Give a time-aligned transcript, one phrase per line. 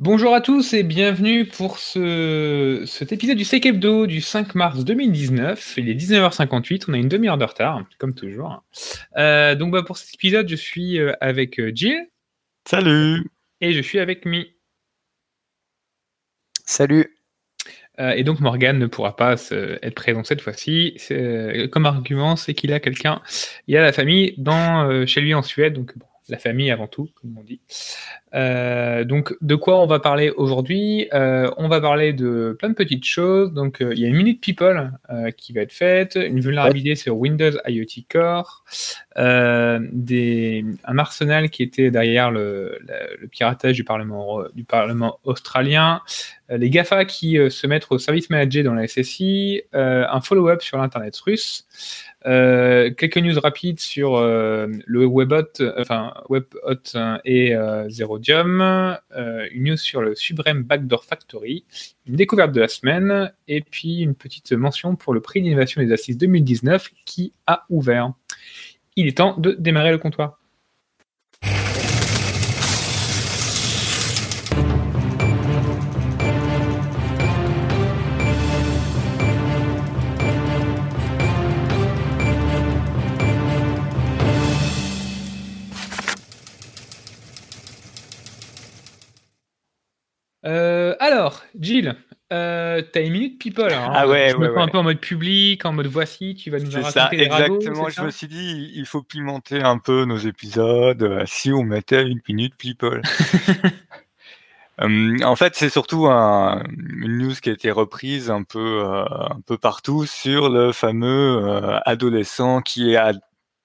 [0.00, 4.84] Bonjour à tous et bienvenue pour ce, cet épisode du Sec Hebdo du 5 mars
[4.84, 5.74] 2019.
[5.76, 8.62] Il est 19h58, on a une demi-heure de retard, comme toujours.
[9.16, 12.06] Euh, donc bah, pour cet épisode, je suis euh, avec euh, Jill.
[12.64, 13.28] Salut
[13.60, 14.54] Et je suis avec Mi.
[16.64, 17.16] Salut
[17.98, 20.96] et donc Morgan ne pourra pas être présent cette fois-ci.
[21.72, 23.20] Comme argument, c'est qu'il a quelqu'un,
[23.66, 27.08] il a la famille dans, chez lui en Suède, donc bon, la famille avant tout,
[27.20, 27.60] comme on dit.
[28.34, 31.08] Euh, donc, de quoi on va parler aujourd'hui?
[31.12, 33.52] Euh, On va parler de plein de petites choses.
[33.52, 34.92] Donc, euh, il y a une minute people
[35.36, 38.64] qui va être faite, une vulnérabilité sur Windows IoT Core,
[39.16, 39.78] un
[40.98, 42.78] arsenal qui était derrière le,
[43.30, 46.02] piratage du Parlement australien,
[46.50, 51.16] les GAFA qui se mettent au service manager dans la SSI, un follow-up sur l'Internet
[51.18, 51.66] russe.
[52.26, 56.12] Euh, quelques news rapides sur euh, le WebHot, enfin
[57.24, 58.98] et euh, Zerodium,
[59.52, 61.64] une news sur le Subrem Backdoor Factory,
[62.06, 65.92] une découverte de la semaine, et puis une petite mention pour le prix d'innovation des
[65.92, 68.12] assises 2019 qui a ouvert.
[68.96, 70.40] Il est temps de démarrer le comptoir.
[91.58, 91.96] Gilles,
[92.32, 93.72] euh, t'as une minute people.
[93.72, 93.90] Hein.
[93.94, 96.70] ah ouais, je me un peu en mode public, en mode voici, tu vas nous
[96.70, 97.88] raconter ça, les exactement.
[97.88, 101.02] je me suis dit, il faut pimenter un peu nos épisodes.
[101.02, 103.00] Euh, si on mettait une minute people.
[104.78, 110.06] en fait, c'est surtout une news qui a été reprise un peu, un peu partout
[110.06, 113.12] sur le fameux adolescent qui a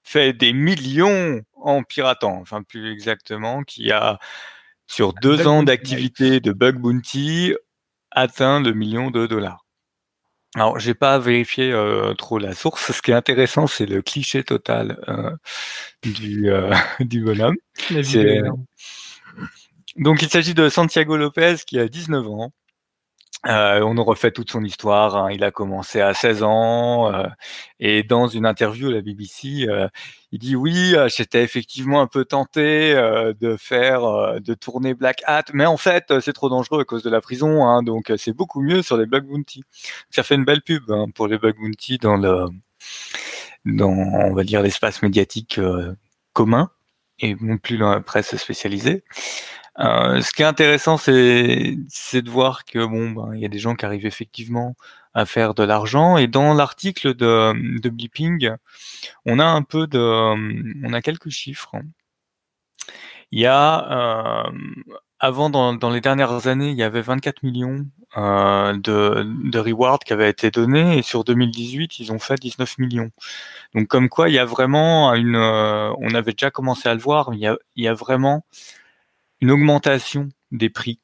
[0.04, 4.18] fait des millions en piratant, enfin plus exactement, qui a
[4.86, 7.54] sur deux ans d'activité de Bug Bounty,
[8.14, 9.64] atteint le million de dollars.
[10.56, 12.92] Alors, j'ai pas vérifié euh, trop la source.
[12.92, 15.36] Ce qui est intéressant, c'est le cliché total euh,
[16.02, 17.56] du, euh, du bonhomme.
[19.96, 22.52] Donc, il s'agit de Santiago Lopez qui a 19 ans,
[23.46, 25.16] euh, on nous refait toute son histoire.
[25.16, 25.30] Hein.
[25.32, 27.24] Il a commencé à 16 ans euh,
[27.78, 29.88] et dans une interview à la BBC, euh,
[30.32, 35.66] il dit oui, j'étais effectivement un peu tenté de faire, de tourner Black Hat, mais
[35.66, 38.82] en fait c'est trop dangereux à cause de la prison, hein, donc c'est beaucoup mieux
[38.82, 39.62] sur les bug bounty.
[40.10, 42.46] Ça fait une belle pub hein, pour les bug bounty dans le,
[43.64, 45.60] dans on va dire l'espace médiatique
[46.32, 46.70] commun
[47.20, 49.04] et non plus dans la presse spécialisée.
[49.80, 53.58] Euh, ce qui est intéressant, c'est de voir que bon, ben, il y a des
[53.58, 54.76] gens qui arrivent effectivement
[55.14, 56.16] à faire de l'argent.
[56.16, 58.50] Et dans l'article de, de Blipping,
[59.26, 59.98] on a un peu de,
[60.86, 61.72] on a quelques chiffres.
[63.32, 64.50] Il y a euh,
[65.18, 67.86] avant, dans, dans, les dernières années, il y avait 24 millions
[68.16, 72.78] euh, de, de rewards qui avaient été donnés, et sur 2018, ils ont fait 19
[72.78, 73.10] millions.
[73.74, 77.00] Donc, comme quoi, il y a vraiment une, euh, on avait déjà commencé à le
[77.00, 78.44] voir, il y a, il y a vraiment
[79.44, 81.00] une augmentation des prix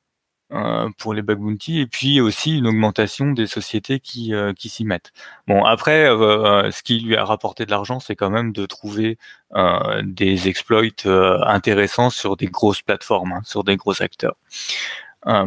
[0.51, 4.71] euh, pour les bug bounty et puis aussi une augmentation des sociétés qui, euh, qui
[4.71, 5.13] s'y mettent.
[5.47, 9.19] Bon, après, euh, ce qui lui a rapporté de l'argent, c'est quand même de trouver
[10.03, 14.37] des exploits intéressants sur des grosses plateformes, hein, sur des gros acteurs.
[15.27, 15.45] Bon,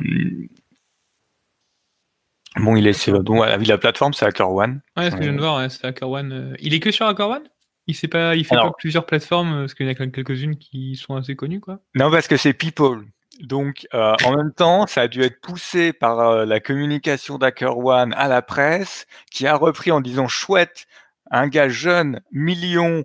[2.75, 4.81] il est sur donc, la plateforme, c'est HackerOne.
[4.95, 6.55] Ouais, ce que je viens de voir, c'est HackerOne.
[6.59, 7.49] Il est que sur HackerOne
[7.87, 10.11] il fait pas, il fait pas plusieurs plateformes parce qu'il y en a quand même
[10.11, 11.79] quelques-unes qui sont assez connues, quoi.
[11.95, 13.05] Non, parce que c'est People.
[13.39, 18.13] Donc, euh, en même temps, ça a dû être poussé par euh, la communication d'HackerOne
[18.13, 20.85] à la presse, qui a repris en disant chouette,
[21.31, 23.03] un gars jeune, million,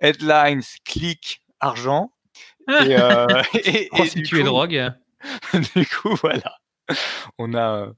[0.00, 2.10] headlines, clics, argent.
[2.68, 3.26] Et, euh,
[3.64, 4.92] et, Prostituée drogue.
[5.76, 6.56] du coup, voilà.
[7.36, 7.92] On a,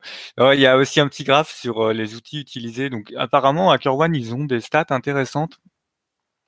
[0.53, 2.91] il y a aussi un petit graphe sur les outils utilisés.
[2.91, 5.60] Donc, apparemment, HackerOne, ils ont des stats intéressantes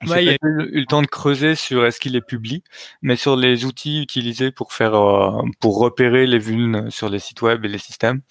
[0.07, 2.65] Ouais, il a eu le temps de creuser sur est-ce qu'il est public,
[3.01, 7.41] mais sur les outils utilisés pour faire euh, pour repérer les vulnes sur les sites
[7.41, 8.21] web et les systèmes.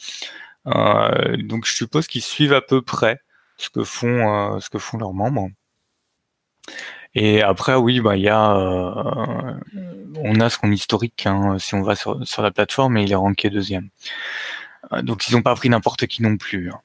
[0.67, 3.21] Euh, donc je suppose qu'ils suivent à peu près
[3.57, 5.49] ce que font euh, ce que font leurs membres.
[7.15, 8.55] Et après oui bah il y a
[10.17, 13.17] on a son historique hein, si on va sur, sur la plateforme et il est
[13.17, 13.91] ranké deuxième.
[15.03, 16.71] donc ils n'ont pas pris n'importe qui non plus.
[16.71, 16.81] Hein.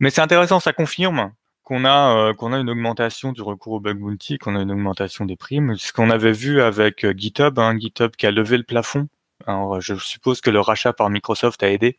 [0.00, 1.32] Mais c'est intéressant, ça confirme
[1.66, 4.70] qu'on a euh, qu'on a une augmentation du recours au bug bounty, qu'on a une
[4.70, 5.76] augmentation des primes.
[5.76, 9.08] Ce qu'on avait vu avec euh, GitHub, hein, GitHub qui a levé le plafond.
[9.46, 11.98] Alors, je suppose que le rachat par Microsoft a aidé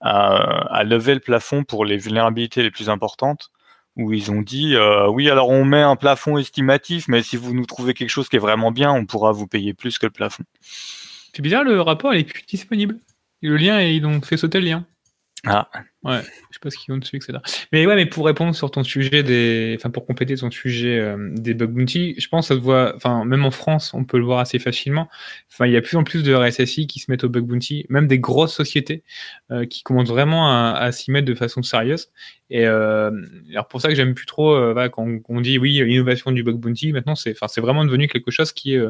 [0.00, 3.50] à, lever le plafond pour les vulnérabilités les plus importantes,
[3.96, 7.54] où ils ont dit euh, oui, alors on met un plafond estimatif, mais si vous
[7.54, 10.12] nous trouvez quelque chose qui est vraiment bien, on pourra vous payer plus que le
[10.12, 10.44] plafond.
[10.62, 12.98] C'est bizarre, le rapport il est plus disponible.
[13.42, 14.86] le lien, ils ont fait sauter le lien.
[15.46, 15.68] Ah.
[16.04, 16.20] Ouais,
[16.50, 17.38] je sais pas ce qu'ils ont dessus, etc.
[17.72, 19.24] Mais ouais, mais pour répondre sur ton sujet
[19.74, 23.46] enfin pour compléter ton sujet euh, des bug bounty, je pense que ça enfin même
[23.46, 25.08] en France, on peut le voir assez facilement.
[25.50, 27.86] Enfin, il y a plus en plus de RSSI qui se mettent au bug bounty,
[27.88, 29.02] même des grosses sociétés
[29.50, 32.10] euh, qui commencent vraiment à, à s'y mettre de façon sérieuse.
[32.50, 33.10] Et euh,
[33.50, 34.54] alors pour ça que j'aime plus trop
[34.92, 38.30] quand on dit oui l'innovation du bug bounty, maintenant c'est, enfin c'est vraiment devenu quelque
[38.30, 38.82] chose qui est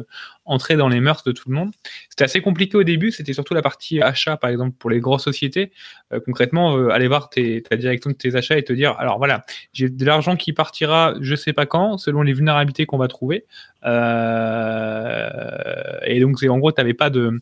[0.43, 1.71] entré dans les mœurs de tout le monde.
[2.09, 5.23] C'était assez compliqué au début, c'était surtout la partie achat par exemple pour les grosses
[5.23, 5.71] sociétés.
[6.25, 10.35] concrètement, voir ta direction de tes achats et te dire alors voilà j'ai de l'argent
[10.35, 13.45] qui partira je sais pas quand selon les vulnérabilités qu'on va trouver.
[13.85, 15.29] Euh,
[16.05, 17.39] et donc, en gros, tu n'avais pas, de,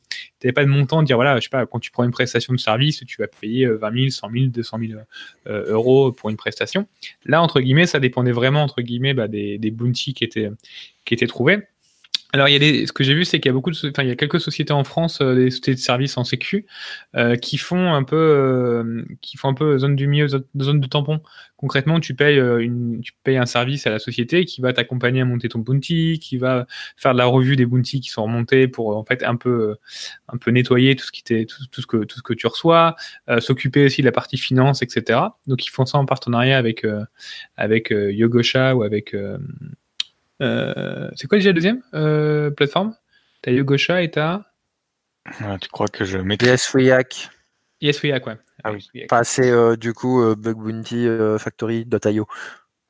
[0.53, 2.59] pas de montant de dire, voilà, je sais pas, quand tu prends une prestation de
[2.59, 4.99] service, tu vas payer 20 000, 100 000, 200 000
[5.47, 6.87] euros pour une prestation.
[7.25, 10.51] Là, entre guillemets, ça dépendait vraiment, entre guillemets, bah, des, des bounties qui étaient,
[11.05, 11.59] qui étaient trouvés.
[12.35, 13.77] Alors, il y a des, ce que j'ai vu, c'est qu'il y a beaucoup de,
[13.89, 16.65] enfin, il y a quelques sociétés en France, euh, des sociétés de services en sécu,
[17.15, 20.87] euh, qui font un peu, euh, qui font un peu zone du milieu, zone de
[20.87, 21.21] tampon.
[21.57, 25.25] Concrètement, tu payes une, tu payes un service à la société qui va t'accompagner à
[25.25, 26.65] monter ton bounty, qui va
[26.97, 29.75] faire de la revue des bounties qui sont remontés pour en fait un peu,
[30.27, 32.95] un peu nettoyer tout ce qui tout, tout, ce que, tout ce que tu reçois,
[33.39, 35.19] s'occuper aussi de la partie finance, etc.
[35.47, 36.85] Donc, ils font ça en partenariat avec,
[37.57, 39.37] avec Yogosha ou avec euh,
[41.15, 42.95] c'est quoi déjà la deuxième euh, plateforme?
[43.41, 44.43] T'as Yogosha et t'as.
[45.25, 46.37] Ah, tu crois que je mets.
[46.41, 47.29] YesWeHack.
[47.81, 48.37] YesWeHack, ouais.
[48.63, 48.87] Ah oui.
[49.11, 51.07] Enfin, c'est euh, du coup Bug Bounty
[51.39, 52.27] Factory.io.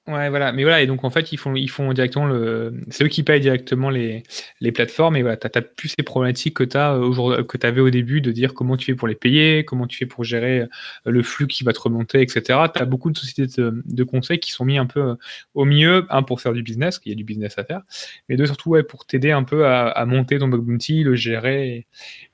[0.06, 0.52] Ouais, voilà.
[0.52, 2.74] Mais voilà, et donc en fait, ils font, ils font directement le.
[2.90, 4.24] C'est eux qui payent directement les,
[4.60, 5.16] les plateformes.
[5.16, 8.34] Et voilà, tu n'as plus ces problématiques que tu euh, que avais au début de
[8.34, 10.68] dire comment tu fais pour les payer, comment tu fais pour gérer euh,
[11.06, 12.60] le flux qui va te remonter, etc.
[12.76, 15.16] Tu beaucoup de sociétés de, de, conseils qui sont mis un peu euh,
[15.54, 17.82] au milieu, un pour faire du business, qu'il y a du business à faire,
[18.28, 21.16] mais deux surtout ouais, pour t'aider un peu à, à, monter ton bug bounty, le
[21.16, 21.88] gérer,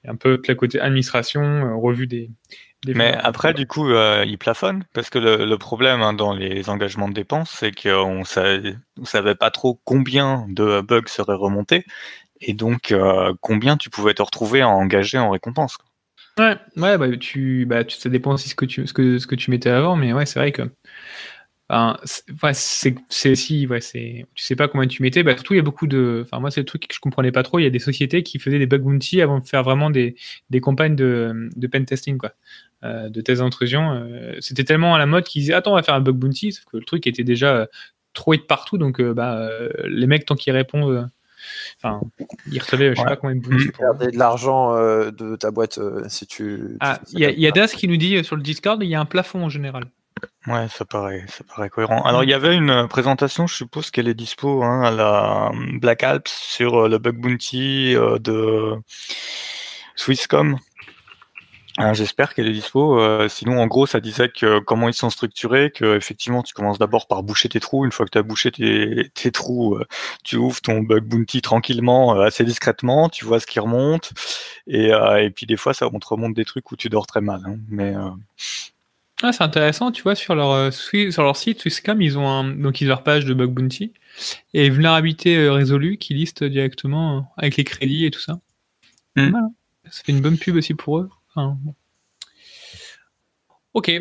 [0.08, 2.32] un peu le côté administration, revue des
[2.88, 7.10] mais après, du coup, euh, il plafonne parce que le, problème hein, dans les engagements
[7.10, 11.86] de dépenses, c'est qu'on savait, savait pas trop combien de bugs seraient remontés
[12.42, 15.78] et donc euh, combien tu pouvais te retrouver à engager en récompense.
[16.38, 19.28] Ouais, ouais, bah, tu, bah, tu, ça dépend aussi ce que tu, ce que, ce
[19.28, 20.70] que tu mettais avant, mais ouais, c'est vrai que
[22.52, 25.22] c'est si, ouais, c'est, tu sais pas combien tu mettais.
[25.22, 26.24] Bah, surtout, il y a beaucoup de.
[26.26, 27.60] Enfin, moi, c'est le truc que je comprenais pas trop.
[27.60, 30.16] Il y a des sociétés qui faisaient des bug bounty avant de faire vraiment des,
[30.50, 32.32] des campagnes de, de pen testing, quoi.
[32.86, 33.92] Euh, de thèse d'intrusion.
[33.92, 36.54] Euh, c'était tellement à la mode qu'ils disaient Attends, on va faire un bug bounty,
[36.54, 37.66] sauf que le truc était déjà euh,
[38.14, 38.78] trop hit partout.
[38.78, 39.50] Donc, bah,
[39.86, 41.10] les mecs, tant qu'ils répondent.
[41.78, 42.02] Enfin,
[42.52, 43.68] ils recevaient, je sais pas combien de bounty.
[43.70, 43.96] Pour...
[43.96, 46.78] de l'argent de ta boîte si tu.
[46.80, 49.06] Ah, il y, a Das qui nous dit sur le Discord il y a un
[49.06, 49.86] plafond en général.
[50.48, 52.02] Ouais, ça paraît, ça paraît cohérent.
[52.04, 56.04] Alors, il y avait une présentation, je suppose qu'elle est dispo hein, à la Black
[56.04, 58.76] Alps sur le bug bounty de
[59.96, 60.58] Swisscom.
[61.82, 63.00] Ah, j'espère qu'elle est dispo.
[63.00, 66.78] Euh, sinon, en gros, ça disait que comment ils sont structurés, que effectivement, tu commences
[66.78, 67.86] d'abord par boucher tes trous.
[67.86, 69.88] Une fois que tu as bouché tes, tes trous, euh,
[70.26, 73.08] tu ouvres ton bug bounty tranquillement, euh, assez discrètement.
[73.08, 74.12] Tu vois ce qui remonte,
[74.68, 77.22] et, et puis des fois, ça on te remonte des trucs où tu dors très
[77.22, 77.42] mal.
[77.46, 77.56] Hein.
[77.70, 77.94] mais
[79.24, 82.82] ah, c'est intéressant, tu vois, sur leur sur leur site Swisscom, ils ont un, donc
[82.82, 83.94] ils ont leur page de bug bounty
[84.54, 88.42] et vulnérabilité résolue qui liste directement avec les crédits et tout ça.
[89.16, 89.32] Hmm.
[89.90, 91.10] Ça fait une bonne pub aussi pour eux.
[93.74, 93.92] Ok.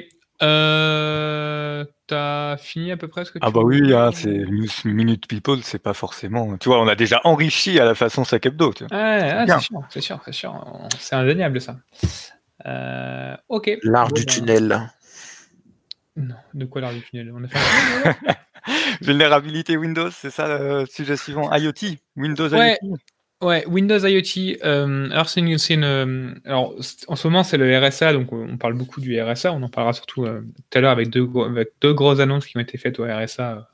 [0.41, 4.47] Euh, T'as fini à peu près ce que tu Ah bah oui, hein, c'est
[4.87, 6.57] Minute People, c'est pas forcément.
[6.57, 8.73] Tu vois, on a déjà enrichi à la façon Sac Hebdo.
[8.73, 10.89] Tu Ouais, c'est sûr, c'est sûr, c'est sûr.
[10.99, 11.77] C'est indéniable ça.
[12.65, 13.77] Euh, ok.
[13.83, 14.91] L'art du ben, tunnel.
[16.17, 17.31] Non, de quoi l'art du tunnel?
[17.35, 18.17] On a fait...
[19.03, 21.55] Vulnérabilité Windows, c'est ça le sujet suivant.
[21.55, 22.97] IoT, Windows IoT?
[23.41, 24.59] Ouais, Windows IoT.
[24.65, 26.75] Euh, euh, alors,
[27.07, 29.53] en ce moment, c'est le RSA, donc on parle beaucoup du RSA.
[29.53, 31.25] On en parlera surtout euh, tout à l'heure avec deux,
[31.95, 33.69] grosses annonces qui ont été faites au RSA.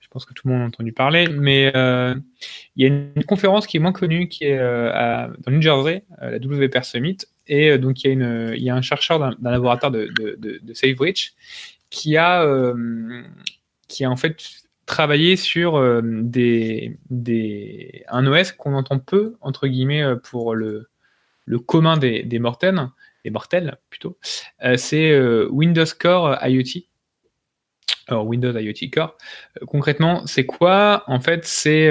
[0.00, 1.28] Je pense que tout le monde a entendu parler.
[1.28, 1.70] Mais
[2.76, 6.04] il y a une, conférence qui est moins connue, qui est à, dans New Jersey,
[6.22, 7.18] la WPR Summit.
[7.46, 11.32] Et donc, il y, a un chercheur d'un laboratoire de, de, de, de SafeBridge
[11.90, 12.46] qui a,
[13.86, 16.02] qui a en fait travailler sur euh,
[18.08, 20.88] un OS qu'on entend peu, entre guillemets, euh, pour le,
[21.66, 22.88] commun des, mortels,
[23.24, 24.18] des mortels plutôt,
[24.64, 26.86] euh, c'est Windows Core IoT.
[28.06, 29.16] Alors Windows IoT Core,
[29.66, 31.04] concrètement, c'est quoi?
[31.06, 31.88] En fait, c'est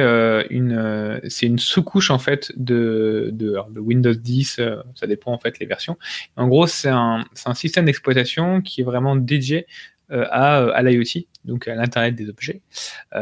[0.52, 3.34] une, sous-couche en fait de,
[3.76, 4.62] Windows 10.
[4.94, 5.98] ça dépend en fait les versions.
[6.36, 9.66] En gros, c'est un système d'exploitation qui est vraiment dédié
[10.14, 12.62] à, à l'IoT, donc à l'Internet des objets.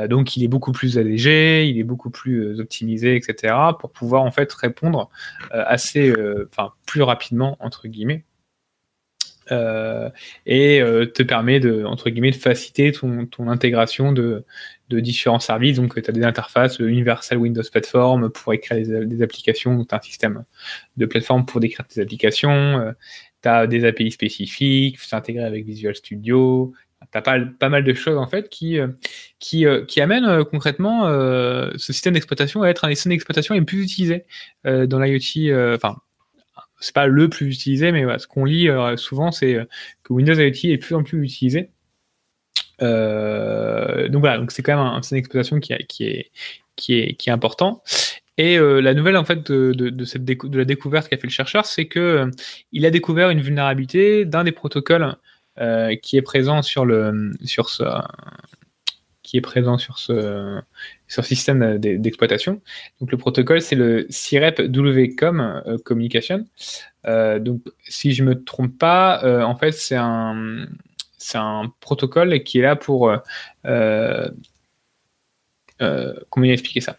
[0.10, 4.32] donc il est beaucoup plus allégé, il est beaucoup plus optimisé, etc., pour pouvoir en
[4.32, 5.10] fait répondre
[5.52, 6.14] assez,
[6.50, 8.26] enfin plus rapidement entre guillemets
[9.52, 10.10] euh,
[10.46, 14.46] et euh, te permet de, entre guillemets, de faciliter ton, intégration de,
[14.90, 15.78] différents services.
[15.78, 19.98] Donc, tu as des interfaces Universal Windows Platform pour écrire des, applications, donc tu as
[19.98, 20.44] un système
[20.98, 22.92] de plateforme pour décrire tes applications, euh,
[23.42, 26.74] tu as des API spécifiques, c'est intégré avec Visual Studio,
[27.12, 28.78] tu as pas, pas, mal de choses en fait qui,
[29.40, 33.84] qui, qui amènent concrètement ce système d'exploitation à être un des systèmes d'exploitation les plus
[33.84, 34.26] utilisés
[34.64, 35.96] dans l'IoT, enfin
[36.82, 39.66] c'est pas le plus utilisé, mais ce qu'on lit euh, souvent, c'est euh,
[40.04, 41.70] que Windows IoT est plus en plus utilisé.
[42.82, 46.32] Euh, donc voilà, donc c'est quand même un, système d'exploitation qui, qui, est,
[46.76, 47.84] qui, est, qui est important.
[48.38, 50.24] Et la nouvelle en fait de, cette
[50.54, 52.32] la découverte qu'a fait le chercheur, c'est que
[52.72, 55.16] il a découvert une vulnérabilité d'un des protocoles
[56.02, 57.84] qui est présent sur le sur ce
[59.32, 60.62] qui est présent sur ce
[61.08, 62.62] sur système d'exploitation.
[63.00, 66.46] Donc le protocole, c'est le CIREP WCOM euh, Communication.
[67.06, 70.66] Euh, donc si je me trompe pas, euh, en fait c'est un
[71.18, 73.14] c'est un protocole qui est là pour
[76.30, 76.98] comment expliquer ça?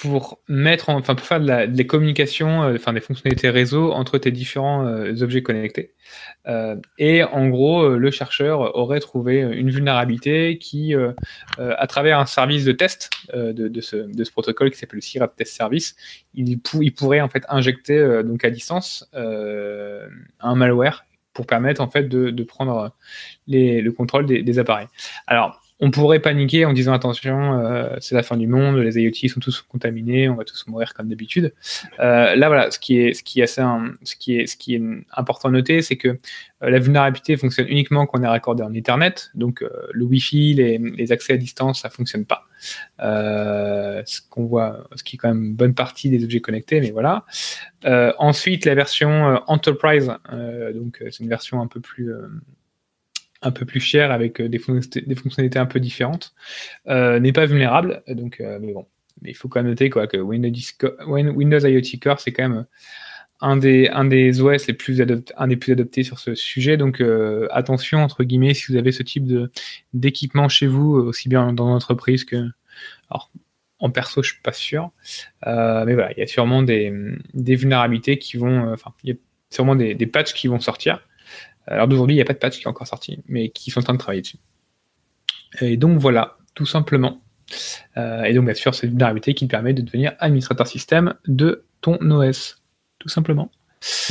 [0.00, 4.16] Pour mettre, enfin pour faire de la, des communications, euh, enfin des fonctionnalités réseau entre
[4.16, 5.92] tes différents euh, objets connectés.
[6.48, 10.94] Euh, et en gros, le chercheur aurait trouvé une vulnérabilité qui,
[11.58, 15.02] à travers un service de test de, de, ce, de, ce, protocole qui s'appelle le
[15.02, 15.94] CIRAP Test Service,
[16.34, 22.04] il, il, pourrait en fait injecter donc à distance un malware pour permettre en fait
[22.04, 22.92] de, de prendre
[23.46, 24.88] les, le contrôle des, des appareils.
[25.26, 29.28] Alors on pourrait paniquer en disant attention, euh, c'est la fin du monde, les IoT
[29.28, 31.54] sont tous contaminés, on va tous mourir comme d'habitude.
[32.00, 33.62] Euh, là, voilà, ce qui est, ce qui est assez,
[34.02, 34.82] ce qui est, ce qui est
[35.12, 36.16] important à noter, c'est que euh,
[36.60, 41.32] la vulnérabilité fonctionne uniquement quand on est raccordé en Ethernet, donc le Wi-Fi, les, accès
[41.32, 42.44] à distance, ça fonctionne pas.
[42.98, 46.90] ce qu'on voit, ce qui est quand même une bonne partie des objets connectés, mais
[46.90, 47.24] voilà.
[48.18, 50.12] ensuite, la version Enterprise,
[50.74, 52.12] donc c'est une version un peu plus
[53.42, 56.34] un peu plus cher avec euh, des, fonctionnalités un peu différentes,
[56.88, 58.02] euh, n'est pas vulnérable.
[58.08, 58.86] Donc, euh, mais bon,
[59.22, 62.66] mais il faut quand même noter quoi, que Windows, IoT Core, c'est quand même
[63.40, 65.02] un des, un des OS les plus
[65.36, 66.76] un des plus adoptés sur ce sujet.
[66.76, 67.02] Donc
[67.50, 69.24] attention, entre guillemets, si vous avez ce type
[69.94, 72.36] d'équipement chez vous, aussi bien dans l'entreprise que.
[73.10, 73.30] Alors,
[73.78, 74.90] en perso, je suis pas sûr.
[75.46, 76.92] mais voilà, il y a sûrement des,
[77.32, 78.70] des vulnérabilités qui vont.
[78.74, 79.16] Enfin, il y a
[79.48, 81.00] sûrement des, des patchs qui vont sortir.
[81.70, 83.80] Alors d'aujourd'hui, il n'y a pas de patch qui est encore sorti, mais qui sont
[83.80, 84.38] en train de travailler dessus.
[85.60, 87.22] Et donc voilà, tout simplement.
[87.96, 91.64] Euh, et donc bien sûr, c'est une vulnérabilité qui permet de devenir administrateur système de
[91.80, 92.62] ton OS,
[92.98, 93.50] tout simplement.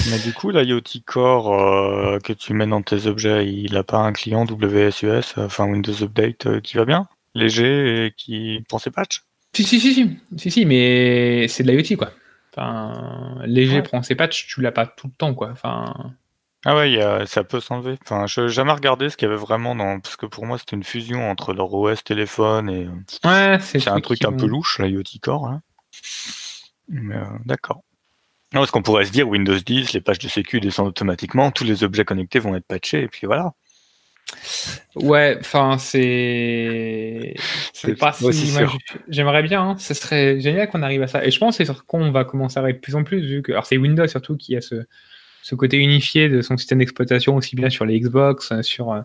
[0.10, 4.00] Mais du coup, l'IoT Core euh, que tu mets dans tes objets, il n'a pas
[4.00, 8.90] un client WSUS, enfin Windows Update euh, qui va bien, léger et qui prend ses
[8.90, 9.24] patchs?
[9.54, 12.12] Si, si, si, si, si, si mais c'est de l'IoT quoi.
[12.52, 15.50] Enfin, léger prend ses patchs, tu l'as pas tout le temps quoi.
[15.52, 15.94] Enfin,
[16.66, 17.98] ah ouais, ça peut s'enlever.
[18.04, 20.58] Enfin, je n'ai jamais regardé ce qu'il y avait vraiment dans parce que pour moi,
[20.58, 22.88] c'était une fusion entre leur OS téléphone et
[23.26, 25.62] Ouais, c'est un truc un peu louche, l'IoT Core, hein.
[26.90, 27.84] Mais euh, d'accord.
[28.54, 31.64] Non, parce qu'on pourrait se dire Windows 10, les pages de sécu descendent automatiquement, tous
[31.64, 33.54] les objets connectés vont être patchés et puis voilà.
[34.96, 37.36] Ouais, enfin, c'est.
[37.74, 38.54] C'est pas si.
[39.08, 39.78] J'aimerais bien, hein.
[39.78, 41.24] ce serait génial qu'on arrive à ça.
[41.26, 43.04] Et je pense que c'est sur quoi on va commencer à arriver de plus en
[43.04, 43.52] plus, vu que.
[43.52, 44.86] Alors, c'est Windows surtout qui a ce,
[45.42, 49.02] ce côté unifié de son système d'exploitation, aussi bien sur les Xbox, euh, sur euh,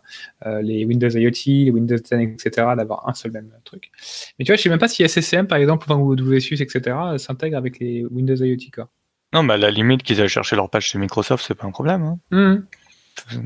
[0.46, 3.90] euh, les Windows IoT, les Windows 10, etc., d'avoir un seul même truc.
[4.38, 7.56] Mais tu vois, je sais même pas si SSM, par exemple, ou WSUS, etc., s'intègre
[7.56, 8.88] avec les Windows IoT Core.
[9.32, 11.72] Non, mais à la limite qu'ils aient cherché leur patch chez Microsoft, c'est pas un
[11.72, 12.02] problème.
[12.02, 12.18] Hein.
[12.30, 13.38] Mmh.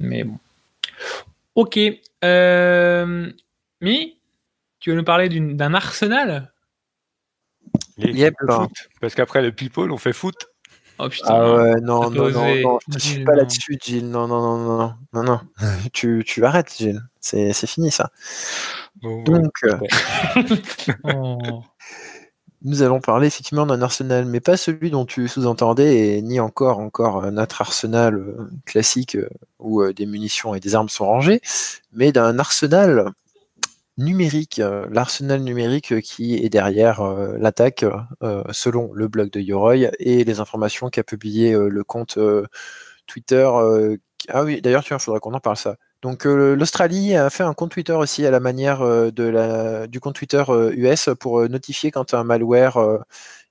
[0.00, 0.38] Mais bon.
[1.54, 1.78] Ok.
[2.24, 3.30] Euh...
[3.80, 4.18] Mi,
[4.80, 6.52] tu veux nous parler d'un arsenal?
[7.98, 8.70] Les foot.
[9.00, 10.46] Parce qu'après le people, on fait foot.
[10.98, 11.26] Oh putain.
[11.28, 14.08] Ah ouais, non, non, non, non, je te suis pas là-dessus, Gilles.
[14.08, 15.40] Non, non, non, non, non, non,
[15.92, 17.02] tu, tu arrêtes, Gilles.
[17.20, 18.10] C'est, c'est fini, ça.
[19.02, 19.78] Donc, euh,
[21.04, 21.62] oh.
[22.62, 26.78] nous allons parler effectivement d'un arsenal, mais pas celui dont tu sous-entendais, et ni encore,
[26.78, 31.42] encore notre arsenal euh, classique euh, où des munitions et des armes sont rangées,
[31.92, 33.12] mais d'un arsenal
[33.98, 37.84] numérique, euh, l'arsenal numérique euh, qui est derrière euh, l'attaque,
[38.52, 42.18] selon le blog de Yoroi et les informations qu'a publié le compte
[43.06, 43.48] Twitter.
[44.28, 45.76] ah oui, d'ailleurs, il faudra qu'on en parle ça.
[46.02, 48.80] Donc l'Australie a fait un compte Twitter aussi à la manière
[49.12, 50.42] de la, du compte Twitter
[50.76, 52.78] US pour notifier quand un malware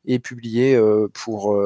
[0.06, 0.80] est publié
[1.14, 1.58] pour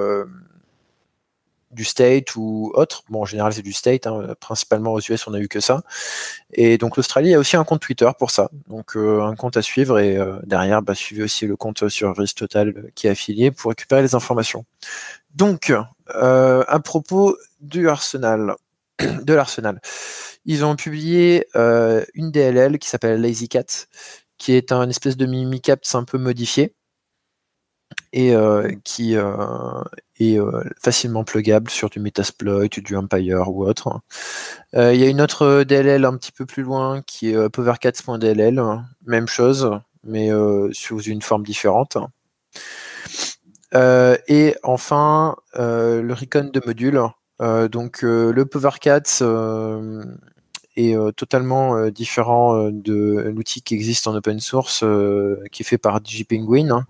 [1.72, 3.04] du state ou autre.
[3.10, 4.08] Bon, en général, c'est du state.
[4.08, 4.36] Hein.
[4.40, 5.82] Principalement aux US, on a eu que ça.
[6.54, 8.50] Et donc, l'Australie a aussi un compte Twitter pour ça.
[8.68, 10.00] Donc, euh, un compte à suivre.
[10.00, 13.70] Et euh, derrière, bah, suivez aussi le compte sur Risk Total qui est affilié pour
[13.70, 14.66] récupérer les informations.
[15.36, 15.72] Donc,
[16.16, 18.56] euh, à propos du Arsenal,
[19.00, 19.80] de l'Arsenal,
[20.46, 23.88] ils ont publié une DLL qui s'appelle Lazy Cat,
[24.38, 26.74] qui est un espèce de Mimikatz un peu modifié
[28.12, 29.84] et euh, qui euh,
[30.20, 34.02] est euh, facilement pluggable sur du Metasploit, du Empire ou autre.
[34.74, 38.64] Il y a une autre DLL un petit peu plus loin qui est powercats.dll,
[39.06, 39.72] même chose,
[40.04, 40.30] mais
[40.72, 41.98] sous une forme différente.
[43.74, 47.02] et enfin, le recon de module.
[47.72, 49.24] donc le PowerCats
[50.76, 54.84] est totalement différent de l'outil qui existe en open source,
[55.52, 56.86] qui est fait par DigiPenguin.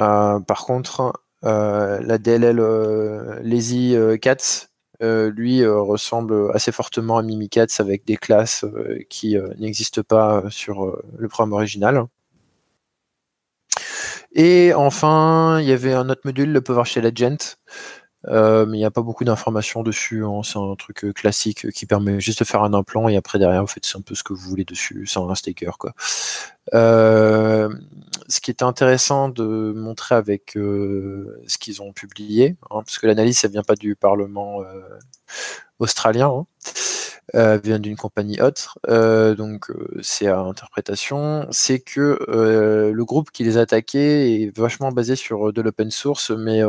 [0.00, 1.12] Euh, par contre,
[1.44, 4.68] euh, la DLL euh, Lazy Cats,
[5.04, 8.64] lui ressemble assez fortement à Mimikatz avec des classes
[9.10, 12.06] qui n'existent pas sur le programme original.
[14.34, 17.56] Et enfin, il y avait un autre module, le PowerShell Agent,
[18.28, 20.24] euh, mais il n'y a pas beaucoup d'informations dessus.
[20.24, 20.42] Hein.
[20.44, 23.62] C'est un truc euh, classique qui permet juste de faire un implant et après derrière
[23.62, 25.78] vous faites un peu ce que vous voulez dessus sans un staker.
[25.78, 25.94] Quoi.
[26.74, 27.68] Euh,
[28.28, 33.38] ce qui était intéressant de montrer avec ce qu'ils ont publié, hein, parce que l'analyse
[33.38, 34.62] ça vient pas du Parlement
[35.78, 36.28] australien.
[36.28, 36.46] Hein.
[37.34, 43.30] Euh, vient d'une compagnie autre, euh, donc euh, c'est à interprétation, c'est que le groupe
[43.30, 46.60] qui les a attaqués est vachement basé sur de l'open source, mais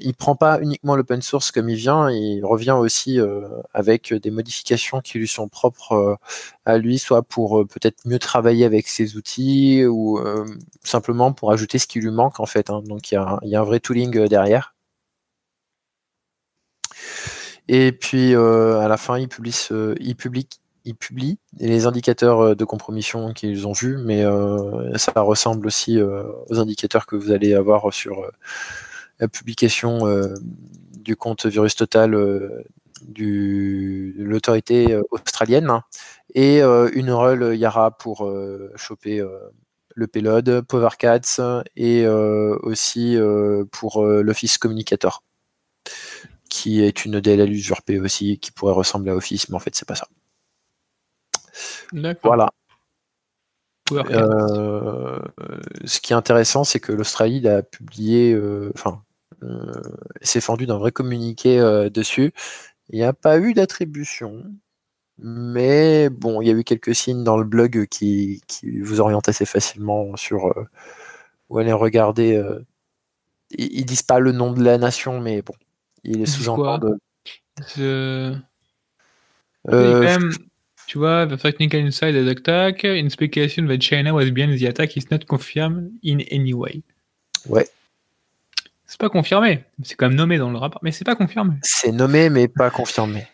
[0.00, 3.18] il prend pas uniquement l'open source comme il vient, il revient aussi
[3.74, 6.18] avec des modifications qui lui sont propres
[6.64, 10.18] à lui, soit pour peut-être mieux travailler avec ses outils ou
[10.84, 12.70] simplement pour ajouter ce qui lui manque en fait.
[12.70, 12.82] Hein.
[12.86, 14.74] Donc il y a, un vrai tooling derrière.
[17.68, 19.68] Et puis euh, à la fin, ils publient,
[20.00, 20.48] ils publient,
[20.84, 26.00] ils publient les indicateurs euh, de compromission qu'ils ont vus, mais euh, ça ressemble aussi
[26.00, 28.24] aux indicateurs que vous allez avoir sur
[29.20, 30.00] la publication
[30.92, 32.64] du compte Virus Total de
[34.16, 35.80] l'autorité australienne.
[36.34, 38.30] Et une rôle Yara pour
[38.76, 39.24] choper
[39.94, 43.18] le payload, PowerCats et aussi
[43.72, 45.22] pour l'Office Communicator
[46.48, 49.88] qui est une DLL usurpée aussi, qui pourrait ressembler à Office, mais en fait, c'est
[49.88, 50.08] pas ça.
[52.22, 52.50] Voilà.
[53.92, 55.18] Euh,
[55.84, 59.02] ce qui est intéressant, c'est que l'Australie a publié, euh, enfin,
[59.42, 59.72] euh,
[60.22, 61.58] s'est fendu d'un vrai communiqué
[61.92, 62.32] dessus.
[62.90, 64.44] Il n'y a pas eu d'attribution,
[65.18, 68.42] mais bon, il y a eu quelques signes dans le blog qui,
[68.82, 70.54] vous orientent assez facilement sur
[71.48, 72.42] où aller regarder.
[73.50, 75.54] ils, ils disent pas le nom de la nation, mais bon,
[76.04, 76.98] il est sous encore de.
[77.78, 78.34] Euh,
[80.86, 85.06] tu vois, the technical inside the attack, inspection that China was behind the attack is
[85.10, 86.82] not confirmed in any way.
[87.46, 87.68] Ouais.
[88.86, 89.64] C'est pas confirmé.
[89.82, 91.56] C'est quand même nommé dans le rapport, mais c'est pas confirmé.
[91.62, 93.28] C'est nommé, mais pas confirmé.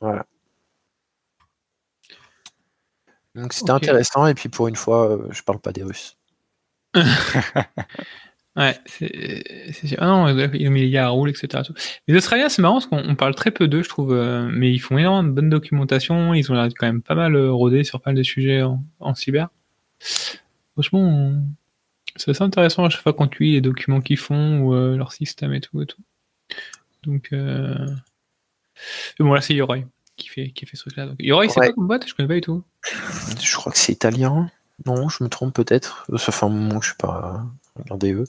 [0.00, 0.26] Voilà.
[3.34, 6.18] Donc c'était intéressant, et puis pour une fois, euh, je parle pas des Russes.
[8.56, 11.64] Ouais, c'est ah non, ils ont mis les gars à roule, etc.
[12.06, 14.78] Les Australiens, c'est marrant parce qu'on parle très peu d'eux, je trouve, euh, mais ils
[14.78, 16.34] font énormément de bonne documentation.
[16.34, 19.14] Ils ont l'air quand même pas mal euh, rodés sur pas mal de sujets en,
[19.16, 19.48] cyber.
[20.74, 21.32] Franchement,
[22.14, 24.96] c'est assez intéressant à chaque fois quand tu lis les documents qu'ils font ou euh,
[24.96, 26.02] leur système et tout et tout.
[27.02, 27.34] Donc,
[29.18, 29.80] bon là c'est Yoroi
[30.16, 31.08] qui fait qui fait ce truc-là.
[31.18, 32.08] Yoroi, c'est quoi comme boîte?
[32.08, 32.62] Je connais pas du tout.
[33.42, 34.48] Je crois que c'est italien.
[34.86, 36.06] Non, je me trompe peut-être.
[36.42, 37.44] Moment que je suis pas
[37.76, 38.24] Regardez eux.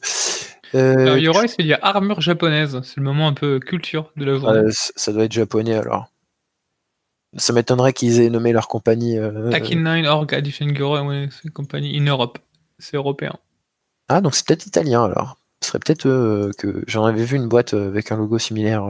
[0.74, 2.80] Euh, Yoroi, c'est a armure japonaise.
[2.84, 4.72] C'est le moment un peu culture de la journée.
[4.72, 6.12] ça doit être japonais alors.
[7.38, 9.18] Ça m'étonnerait qu'ils aient nommé leur compagnie.
[9.18, 12.40] Euh, Akin 9 Org Edition ouais, c'est compagnie in Europe.
[12.80, 13.34] C'est européen.
[14.10, 15.38] Ah, donc c'est peut-être italien alors.
[15.62, 18.86] Ce serait peut-être euh, que j'en avais vu une boîte avec un logo similaire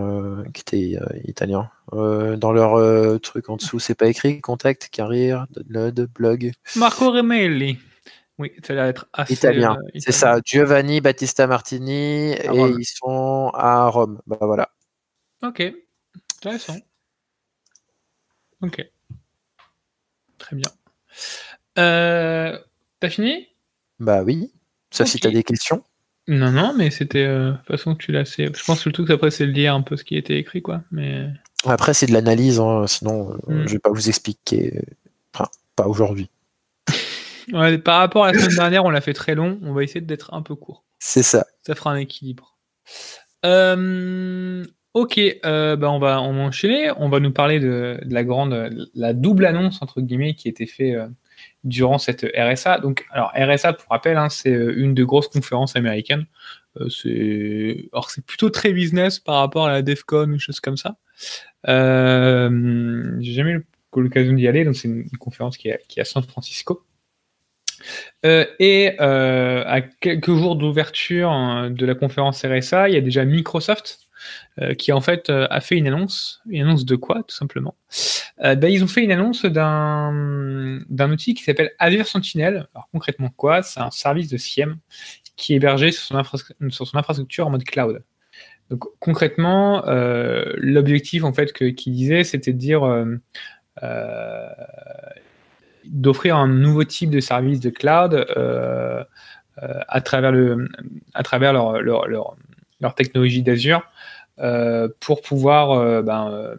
[0.54, 1.70] qui était italien.
[1.92, 6.52] dans leur truc en dessous, c'est pas écrit contact, carrière, download, blog.
[6.76, 7.78] Marco Remelli.
[8.38, 9.78] Oui, ça a l'air d'être assez italien.
[9.78, 14.22] Euh, c'est ça, Giovanni Battista Martini, et ils sont à Rome.
[14.28, 14.70] Bah voilà.
[15.42, 15.64] Ok,
[16.38, 16.76] intéressant.
[18.62, 18.86] Ok.
[20.38, 20.70] Très bien.
[21.78, 22.60] Euh,
[23.00, 23.48] T'as fini?
[24.00, 24.52] Bah oui.
[24.92, 25.84] Sauf si t'as des questions.
[26.28, 27.26] Non, non, mais c'était.
[27.26, 28.24] Euh, de toute façon, tu l'as.
[28.38, 30.62] Je pense surtout que après, c'est de lire un peu ce qui a été écrit,
[30.62, 30.84] quoi.
[30.92, 31.30] Mais...
[31.66, 33.68] Après, c'est de l'analyse, hein, sinon, hmm.
[33.68, 34.82] je vais pas vous expliquer.
[35.34, 36.30] Enfin, pas aujourd'hui
[37.84, 39.60] par rapport à la semaine dernière, on l'a fait très long.
[39.62, 40.84] On va essayer d'être un peu court.
[41.00, 41.46] C'est ça.
[41.66, 42.58] Ça fera un équilibre.
[43.46, 46.90] Euh, Ok, euh, bah on va on enchaîner.
[46.96, 50.66] On va nous parler de, la grande, la double annonce entre guillemets qui a été
[50.66, 51.08] faite euh,
[51.66, 52.80] durant cette RSA.
[52.80, 56.28] Donc, alors RSA, pour rappel, hein, c'est une des grosses conférences américaines.
[56.90, 60.96] c'est alors c'est plutôt très business par rapport à la DefCon ou choses comme ça.
[61.68, 63.66] J'ai jamais eu
[63.98, 66.86] l'occasion d'y aller, donc c'est une, conférence qui est, qui est à San Francisco.
[68.24, 74.06] Et à quelques jours d'ouverture hein, de la conférence RSA, il y a déjà Microsoft
[74.62, 76.42] euh, qui en fait euh, a fait une annonce.
[76.48, 77.76] Une annonce de quoi, tout simplement?
[78.44, 82.68] Euh, ben, Ils ont fait une annonce d'un outil qui s'appelle Azure Sentinel.
[82.74, 83.64] Alors concrètement quoi?
[83.64, 84.78] C'est un service de SIEM
[85.36, 88.04] qui est hébergé sur son, sur son infrastructure en mode cloud.
[88.70, 92.82] Donc concrètement, l'objectif en fait qu'il disait, c'était de dire
[95.88, 98.26] d'offrir un nouveau type de service de cloud
[99.58, 100.68] à travers le
[101.14, 102.36] à travers leur, leur, leur,
[102.82, 103.84] leur technologie d'Azure
[104.40, 106.56] euh, pour pouvoir euh, ben, euh,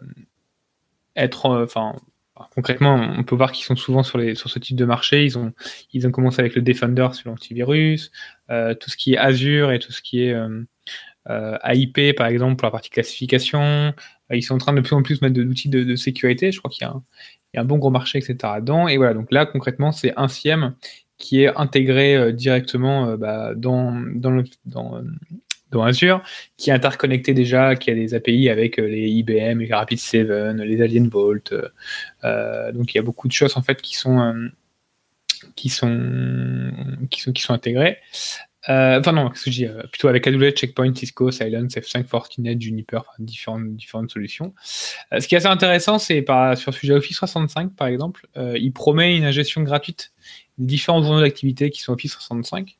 [1.15, 1.95] être, enfin,
[2.55, 5.25] concrètement, on peut voir qu'ils sont souvent sur, les, sur ce type de marché.
[5.25, 5.53] Ils ont,
[5.93, 8.11] ils ont commencé avec le Defender sur l'antivirus,
[8.49, 10.35] tout ce qui est Azure et tout ce qui est
[11.29, 13.93] AIP, par exemple, pour la partie classification.
[14.31, 16.51] Ils sont en train de plus en plus mettre de l'outil de, sécurité.
[16.51, 18.35] Je crois qu'il y, a un bon gros marché, etc.
[18.59, 18.87] dedans.
[18.87, 20.75] Et voilà, donc là, concrètement, c'est un SIEM
[21.17, 24.53] qui est intégré directement bah, dans, dans,
[25.83, 26.23] Azure,
[26.57, 30.81] qui est interconnecté déjà, qui a des API avec euh, les IBM, les Rapid7, les
[30.81, 31.51] Alien Vault.
[31.51, 31.69] Euh,
[32.23, 34.49] euh, donc il y a beaucoup de choses en fait qui sont
[35.55, 36.71] qui sont
[37.09, 37.97] qui sont intégrées.
[38.67, 43.01] Enfin non, ce que je dis, plutôt avec AWS, Checkpoint, Cisco, Silence, F5, Fortinet, Juniper,
[43.19, 44.53] différentes, solutions.
[45.11, 46.25] ce qui est assez intéressant, c'est
[46.55, 50.11] sur le sujet Office 65, par exemple, il promet une ingestion gratuite
[50.57, 52.77] des différents journaux d'activité qui sont Office 65.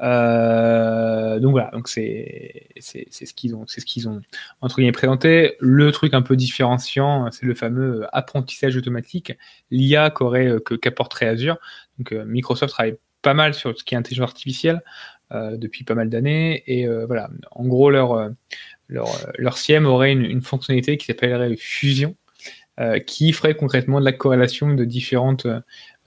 [0.00, 4.22] Euh, donc voilà, donc c'est c'est ce qu'ils ont, c'est ce qu'ils ont
[4.60, 5.56] entre guillemets présenté.
[5.60, 9.32] Le truc un peu différenciant, c'est le fameux apprentissage automatique,
[9.70, 11.58] l'IA euh, qu'apporterait Azure.
[11.98, 14.82] Donc euh, Microsoft travaille pas mal sur ce qui est intelligence artificielle
[15.32, 18.30] depuis pas mal d'années et voilà, en gros leur
[18.88, 19.06] leur
[19.38, 22.16] leur SIEM aurait une, fonctionnalité qui s'appellerait Fusion.
[23.06, 25.46] qui ferait concrètement de la corrélation de différentes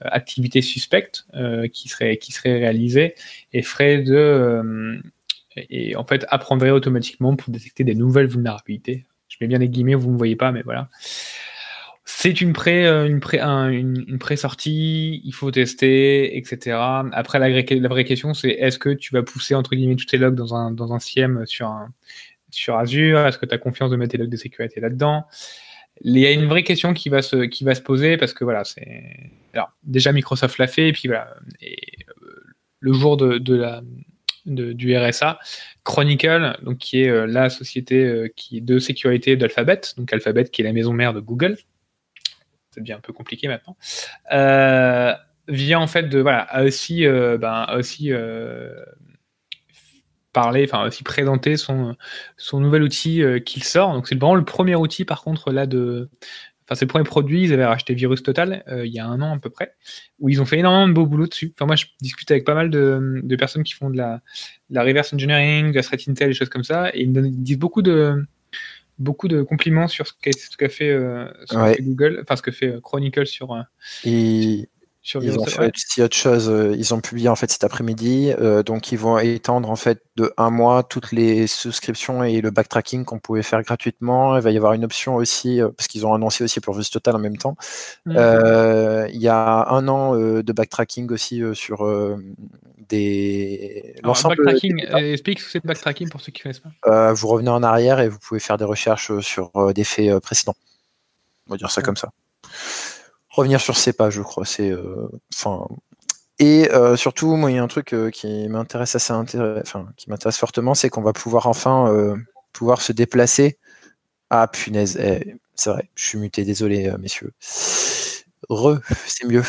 [0.00, 3.14] activités suspectes euh, qui seraient qui réalisées
[3.52, 4.98] et ferait de euh,
[5.56, 9.04] et en fait apprendrait automatiquement pour détecter des nouvelles vulnérabilités.
[9.28, 10.88] Je mets bien les guillemets, vous ne me voyez pas, mais voilà.
[12.24, 16.78] C'est une pré, euh, une pré, une, pré-sortie, il faut tester, etc.
[17.12, 17.50] Après, la,
[17.86, 20.70] vraie question, c'est est-ce que tu vas pousser entre guillemets tous tes logs dans un,
[20.70, 21.70] dans un SIEM sur,
[22.48, 23.26] sur Azure?
[23.26, 25.26] Est-ce que tu as confiance de mettre tes logs de sécurité là-dedans?
[26.00, 28.44] Il y a une vraie question qui va se, qui va se poser parce que
[28.44, 31.36] voilà, c'est alors, déjà, Microsoft l'a fait, et puis voilà.
[31.60, 31.76] Et,
[32.08, 32.42] euh,
[32.80, 33.82] le jour de, la,
[34.46, 35.38] du RSA,
[35.82, 40.64] Chronicle, donc, qui est euh, la société qui, de sécurité d'Alphabet, donc Alphabet qui est
[40.64, 41.58] la maison mère de Google,
[42.74, 43.76] c'est bien un peu compliqué maintenant,
[45.48, 48.10] vient en fait de, voilà, aussi, ben, aussi
[50.32, 51.96] parler, enfin aussi présenter son,
[52.36, 53.92] son nouvel outil qu'il sort.
[53.92, 56.10] Donc c'est vraiment le premier outil par contre là de,
[56.66, 59.20] Enfin, c'est le premier produit, ils avaient racheté Virus Total euh, il y a un
[59.20, 59.74] an à peu près,
[60.18, 61.52] où ils ont fait énormément de beau boulot dessus.
[61.54, 64.22] Enfin, moi, je discute avec pas mal de, personnes qui font de la,
[64.70, 67.58] la, reverse engineering, de la threat intel, des choses comme ça, et ils me disent
[67.58, 68.24] beaucoup de,
[68.98, 70.12] beaucoup de compliments sur ce
[70.56, 71.28] qu'a fait, euh,
[71.80, 73.56] Google, enfin ce que fait euh, Chronicle sur.
[75.20, 76.48] Ils ont fait aussi autre chose.
[76.48, 78.32] Euh, ils ont publié en fait cet après-midi.
[78.40, 82.50] Euh, donc ils vont étendre en fait de un mois toutes les souscriptions et le
[82.50, 84.34] backtracking qu'on pouvait faire gratuitement.
[84.36, 86.84] Il va y avoir une option aussi euh, parce qu'ils ont annoncé aussi pour Vue
[86.84, 87.56] Total en même temps.
[88.06, 88.12] Mmh.
[89.12, 91.86] il y a un an de backtracking aussi sur
[92.88, 93.94] des.
[94.02, 94.36] L'ensemble.
[94.36, 94.86] Backtracking.
[94.94, 97.12] explique ce que c'est backtracking pour ceux qui ne connaissent pas.
[97.12, 100.56] vous revenez en arrière et vous pouvez faire des recherches sur des faits précédents.
[101.48, 102.10] On va dire ça comme ça
[103.34, 104.44] revenir sur ces pages, je crois.
[104.44, 105.66] C'est, euh, enfin,
[106.38, 110.08] et euh, surtout, moi, il y a un truc euh, qui m'intéresse assez enfin, qui
[110.10, 112.16] m'intéresse fortement, c'est qu'on va pouvoir enfin
[112.52, 113.58] pouvoir se déplacer.
[114.30, 117.32] Ah punaise, eh, c'est vrai, je suis muté, désolé messieurs.
[118.48, 119.42] Re, c'est mieux.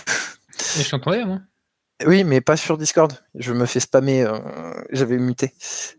[0.77, 1.39] Mais je t'entendais, moi?
[2.05, 3.13] Oui, mais pas sur Discord.
[3.35, 4.25] Je me fais spammer.
[4.91, 5.53] J'avais muté.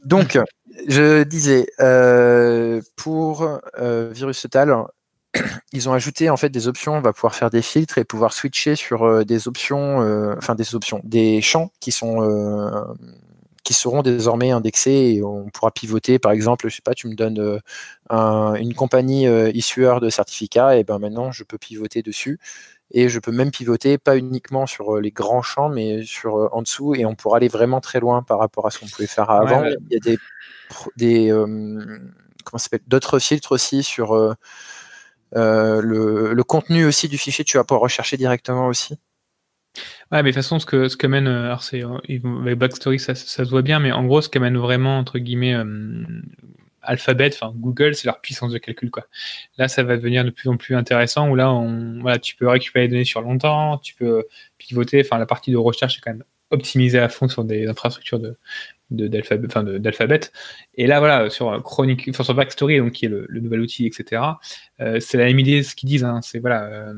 [0.05, 0.39] Donc,
[0.89, 1.67] je disais,
[2.97, 4.87] pour Virus Total,
[5.73, 6.95] ils ont ajouté en fait des options.
[6.95, 10.55] On va pouvoir faire des filtres et pouvoir switcher sur euh, des options, euh, enfin
[10.55, 12.71] des options, des champs qui sont euh,
[13.65, 16.19] qui seront désormais indexés et on pourra pivoter.
[16.19, 17.61] Par exemple, je sais pas, tu me donnes
[18.11, 22.39] une compagnie issueur de certificats et ben maintenant je peux pivoter dessus
[22.93, 26.95] et je peux même pivoter pas uniquement sur les grands champs mais sur en dessous
[26.95, 29.65] et on pourra aller vraiment très loin par rapport à ce qu'on pouvait faire avant.
[29.65, 30.19] Il y a des,
[30.97, 31.29] des
[32.45, 34.37] comment s'appelle d'autres filtres aussi sur
[35.37, 37.45] le, le, contenu aussi du fichier.
[37.45, 38.95] Tu vas pouvoir rechercher directement aussi.
[40.13, 43.15] Ouais, mais de toute façon, ce que, ce que mène, alors c'est, avec Backstory, ça,
[43.15, 45.55] se voit bien, mais en gros, ce qu'amène vraiment, entre guillemets,
[46.87, 48.91] Alphabet, enfin Google, c'est leur puissance de calcul.
[49.59, 52.87] Là, ça va devenir de plus en plus intéressant où là, on, tu peux récupérer
[52.87, 54.25] les données sur longtemps, tu peux
[54.59, 55.03] pivoter.
[55.05, 58.37] Enfin, la partie de recherche est quand même optimisée à fond sur des infrastructures de
[58.91, 60.21] d'alphabet.
[60.75, 64.23] Et là, voilà, sur Chronic, enfin sur Backstory, donc qui est le, nouvel outil, etc.
[64.81, 66.05] Euh, c'est la même idée ce qu'ils disent.
[66.05, 66.95] Hein, c'est voilà, euh,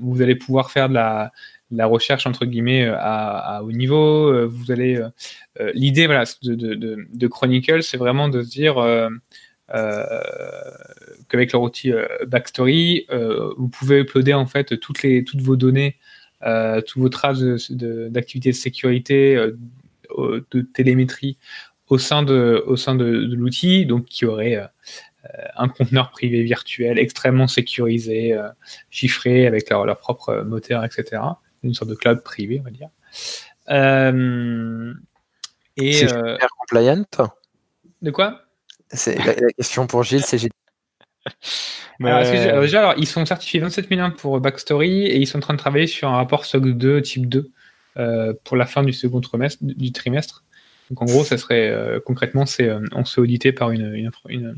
[0.00, 4.48] vous allez pouvoir faire de la recherche entre guillemets euh, à, haut niveau.
[4.48, 5.00] Vous allez
[5.74, 8.74] l'idée voilà de, de, de, Chronicle, c'est vraiment de se dire
[11.28, 11.92] qu'avec leur outil
[12.26, 13.06] Backstory,
[13.56, 15.96] vous pouvez uploader en fait toutes les toutes vos données,
[16.42, 19.52] toutes vos traces d'activité de, sécurité,
[20.50, 21.38] de télémétrie
[21.88, 24.68] au sein de au sein de, l'outil, donc qui aurait
[25.56, 28.38] un conteneur privé virtuel extrêmement sécurisé,
[28.90, 31.20] chiffré avec leur, leur propre moteur, etc
[31.64, 32.88] une sorte de cloud privé, on va dire.
[33.70, 34.94] Euh,
[35.76, 37.04] et c'est euh, compliant?
[38.02, 38.42] De quoi?
[38.90, 40.50] C'est la, question pour Gilles, c'est Gilles.
[42.04, 45.86] Alors, ils sont certifiés 27 001 pour Backstory et ils sont en train de travailler
[45.86, 47.50] sur un rapport SOC 2 type 2 euh,
[48.44, 49.58] pour la fin du second trimestre.
[49.62, 50.44] Du trimestre.
[50.90, 51.72] Donc en gros, ça serait
[52.04, 53.94] concrètement, c'est on se audité par une,
[54.28, 54.56] une,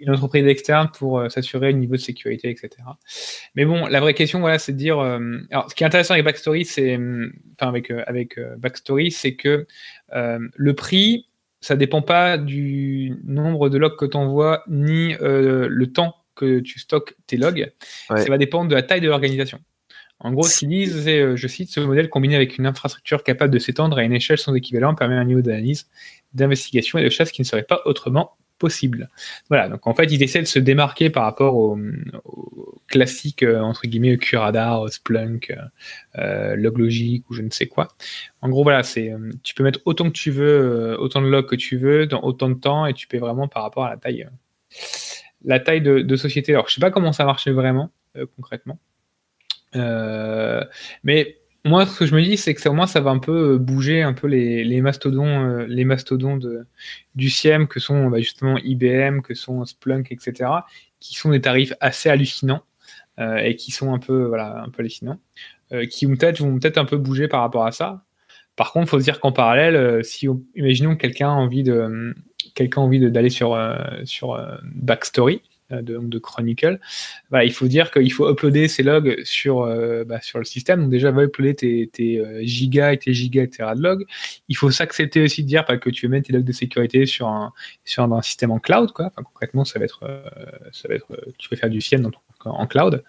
[0.00, 2.70] une entreprise externe pour euh, s'assurer le niveau de sécurité, etc.
[3.54, 4.98] Mais bon, la vraie question, voilà, c'est de dire.
[4.98, 9.34] Euh, alors, ce qui est intéressant avec Backstory, c'est, euh, enfin avec avec Backstory, c'est
[9.34, 9.66] que
[10.12, 11.26] le prix,
[11.60, 16.78] ça dépend pas du nombre de logs que tu envoies ni le temps que tu
[16.78, 17.72] stockes tes logs.
[18.08, 19.58] Ça va dépendre de la taille de l'organisation.
[20.20, 23.52] En gros, ce qu'ils disent, c'est, je cite, ce modèle combiné avec une infrastructure capable
[23.52, 25.88] de s'étendre à une échelle sans équivalent permet un niveau d'analyse,
[26.34, 29.08] d'investigation et de chasse qui ne serait pas autrement possible.
[29.48, 31.78] Voilà, donc en fait, ils essaient de se démarquer par rapport au,
[32.88, 35.56] classique, euh, entre guillemets, QRadar, Splunk, euh,
[36.18, 37.88] euh, Loglogic ou je ne sais quoi.
[38.42, 41.56] En gros, voilà, c'est, tu peux mettre autant que tu veux, autant de logs que
[41.56, 44.28] tu veux, dans autant de temps, et tu peux vraiment par rapport à la taille,
[45.44, 46.52] la taille de, société.
[46.52, 47.90] Alors, je sais pas comment ça marchait vraiment,
[48.36, 48.78] concrètement.
[49.74, 53.54] Mais moi, ce que je me dis, c'est que au moins ça va un peu
[53.54, 56.38] euh, bouger un peu les, mastodons, euh, les mastodons
[57.14, 60.50] du CIEM que sont bah, justement IBM, que sont Splunk, etc.,
[61.00, 62.62] qui sont des tarifs assez hallucinants
[63.18, 65.20] euh, et qui sont un peu, voilà, un peu hallucinants,
[65.90, 68.04] qui vont peut-être vont peut-être un peu bouger par rapport à ça.
[68.56, 72.14] Par contre, il faut se dire qu'en parallèle, si imaginons que quelqu'un a envie de
[72.54, 73.58] quelqu'un envie d'aller sur
[74.04, 76.80] sur Backstory, euh, de, de, Chronicle.
[77.32, 80.82] il faut dire qu'il faut uploader ces logs sur, euh, bah, sur le système.
[80.82, 83.70] Donc déjà, va uploader tes, euh, gigas et tes gigas, etc.
[83.76, 84.04] de logs.
[84.48, 87.06] Il faut s'accepter aussi de dire pas que tu veux mettre tes logs de sécurité
[87.06, 87.52] sur un,
[87.84, 88.92] sur un, système en cloud.
[88.92, 90.00] Concrètement, ça va être,
[90.72, 91.06] ça va être
[91.38, 93.04] tu peux faire du CIEM dans ton en cloud,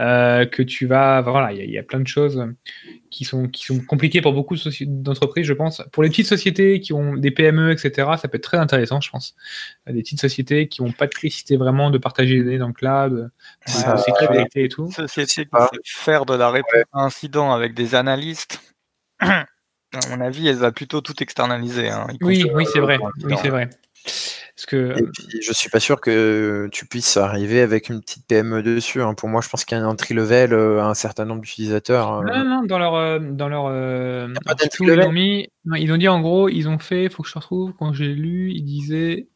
[0.00, 2.44] euh, que tu vas, voilà, il y, a plein de choses
[3.10, 5.82] qui sont, qui sont compliquées pour beaucoup d'entreprises, je pense.
[5.92, 9.10] Pour les petites sociétés qui ont des PME, etc., ça peut être très intéressant, je
[9.10, 9.34] pense.
[9.86, 12.72] Des petites sociétés qui n'ont pas de nécessité vraiment de partager des données dans le
[12.72, 13.30] cloud,
[13.66, 14.90] de sécurité et tout.
[14.90, 15.50] Société qui
[15.84, 18.60] faire de la réponse à incident avec des analystes.
[19.20, 19.46] à
[20.10, 21.88] mon avis, elle va plutôt tout externaliser.
[21.88, 22.06] Hein.
[22.20, 22.98] Oui, oui, c'est vrai.
[23.22, 23.70] Oui, c'est vrai.
[24.56, 24.96] Parce que...
[24.96, 29.02] Et puis, je suis pas sûr que tu puisses arriver avec une petite PME dessus.
[29.02, 29.14] Hein.
[29.14, 31.40] Pour moi, je pense qu'il y a un entry level euh, à un certain nombre
[31.40, 32.20] d'utilisateurs.
[32.20, 32.22] Euh.
[32.24, 33.64] Non, non, dans leur, euh, dans leur,
[34.80, 37.72] ils ont mis, ils ont dit en gros, ils ont fait, faut que je retrouve
[37.76, 39.26] quand j'ai lu, ils disaient,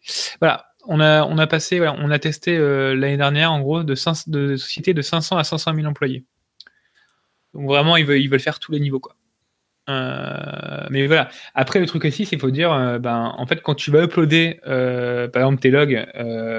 [0.40, 3.94] voilà, on a, on a passé, voilà, on a testé l'année dernière en gros de,
[4.28, 6.24] de sociétés de 500 à 500 000 employés.
[7.54, 9.16] Donc vraiment, ils veulent, ils veulent faire tous les niveaux quoi.
[9.88, 11.28] Euh, mais voilà.
[11.54, 14.04] Après, le truc aussi, c'est qu'il faut dire, euh, ben, en fait, quand tu vas
[14.04, 16.06] uploader, euh, par exemple, tes logs,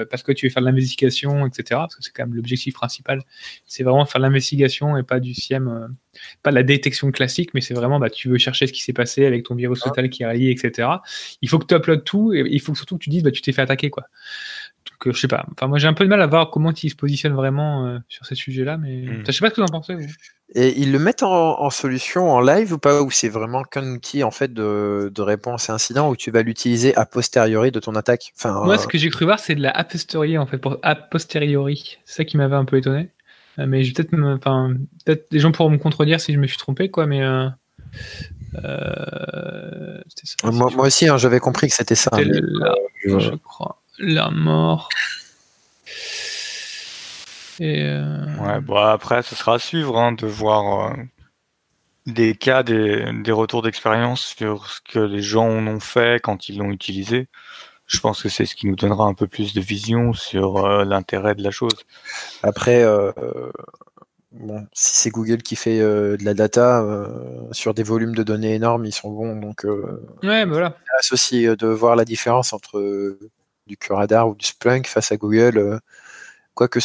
[0.09, 3.21] parce que tu veux faire de l'investigation, etc., parce que c'est quand même l'objectif principal,
[3.65, 5.95] c'est vraiment faire de l'investigation et pas du SIEM,
[6.43, 8.93] pas de la détection classique, mais c'est vraiment, bah, tu veux chercher ce qui s'est
[8.93, 9.89] passé avec ton virus ah.
[9.89, 10.87] total qui est relié, etc.
[11.41, 13.41] Il faut que tu uploades tout et il faut surtout que tu dises, bah, tu
[13.41, 14.05] t'es fait attaquer, quoi.
[14.91, 15.45] Donc, je sais pas.
[15.51, 18.25] Enfin, moi, j'ai un peu de mal à voir comment ils se positionnent vraiment sur
[18.25, 19.23] ces sujets-là, mais hmm.
[19.25, 20.07] je sais pas ce que vous en pensez, vous.
[20.55, 24.23] Et ils le mettent en, solution en live ou pas Ou c'est vraiment qu'un outil
[24.23, 28.33] en fait de, réponse à incident où tu vas l'utiliser a posteriori de ton attaque?
[28.35, 30.77] Enfin, Moi, ce que j'ai cru voir, c'est de la a posteriori en fait, pour
[30.81, 31.99] a posteriori.
[32.05, 33.11] C'est ça qui m'avait un peu étonné.
[33.59, 34.75] Euh, mais je peut-être, enfin,
[35.05, 37.05] peut-être des gens pourront me contredire si je me suis trompé, quoi.
[37.05, 37.47] Mais euh,
[38.63, 42.11] euh, ça, moi, aussi, hein, j'avais compris que c'était ça.
[43.05, 44.89] je crois, la mort.
[47.61, 50.95] Euh, ouais, bon, après, ce sera à suivre hein, de voir euh,
[52.05, 56.57] des cas, des, retours d'expérience sur ce que les gens en ont fait quand ils
[56.57, 57.27] l'ont utilisé.
[57.85, 61.35] je pense que c'est ce qui nous donnera un peu plus de vision sur l'intérêt
[61.35, 61.75] de la chose.
[62.43, 62.85] Après,
[64.31, 66.85] bon, si c'est Google qui fait de la data
[67.51, 69.35] sur des volumes de données énormes, ils sont bons.
[69.35, 69.65] Donc,
[70.23, 70.77] ouais, bah voilà.
[71.11, 72.79] aussi de voir la différence entre
[73.69, 75.79] du Curadar ou du Splunk face à Google.
[76.55, 76.79] quoique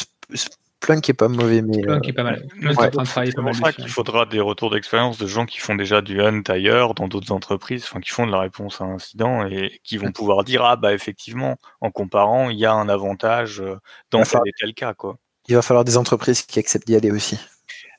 [0.84, 1.82] Splunk est pas mauvais, mais.
[1.82, 2.46] Splunk est pas mal.
[2.62, 6.42] C'est pour ça qu'il faudra des retours d'expérience de gens qui font déjà du hunt
[6.48, 9.96] ailleurs, dans d'autres entreprises, enfin, qui font de la réponse à un incident et qui
[9.96, 13.62] vont pouvoir dire Ah, bah, effectivement, en comparant, il y a un avantage
[14.10, 15.16] dans tel et tel cas, quoi.
[15.48, 17.38] Il va falloir des entreprises qui acceptent d'y aller aussi.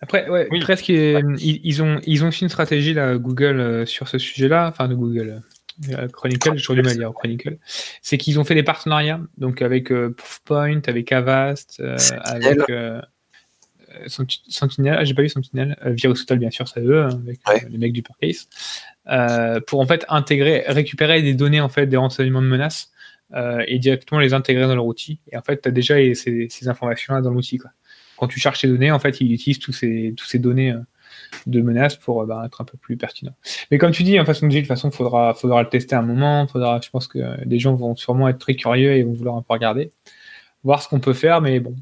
[0.02, 4.68] Après, ouais, presque, ils, ont, ils ont aussi une stratégie, là, Google, sur ce sujet-là,
[4.68, 5.42] enfin, de Google,
[5.90, 7.58] euh, Chronicle, je du mal dire Chronicle,
[8.02, 12.60] c'est qu'ils ont fait des partenariats, donc avec euh, Proofpoint, avec Avast, euh, avec
[14.08, 17.78] Sentinel, ah, j'ai pas vu Sentinel, Virus Total bien sûr, c'est eux, hein, avec les
[17.78, 18.48] mecs du Parcase,
[19.68, 22.92] pour en fait intégrer, récupérer des données en fait des renseignements de menaces
[23.68, 25.20] et directement les intégrer dans leur outil.
[25.32, 27.60] Et en fait, tu as déjà ces, ces informations-là dans l'outil.
[28.18, 30.74] Quand tu cherches ces données, en fait, ils utilisent tous ces, tous ces données
[31.46, 33.34] de menaces pour euh, bah, être un peu plus pertinent.
[33.72, 36.48] Mais comme tu dis, en façon de toute façon, faudra, faudra le tester un moment.
[36.48, 39.42] Faudra, je pense que des gens vont sûrement être très curieux et vont vouloir un
[39.42, 39.92] peu regarder,
[40.64, 41.42] voir ce qu'on peut faire.
[41.42, 41.76] Mais bon,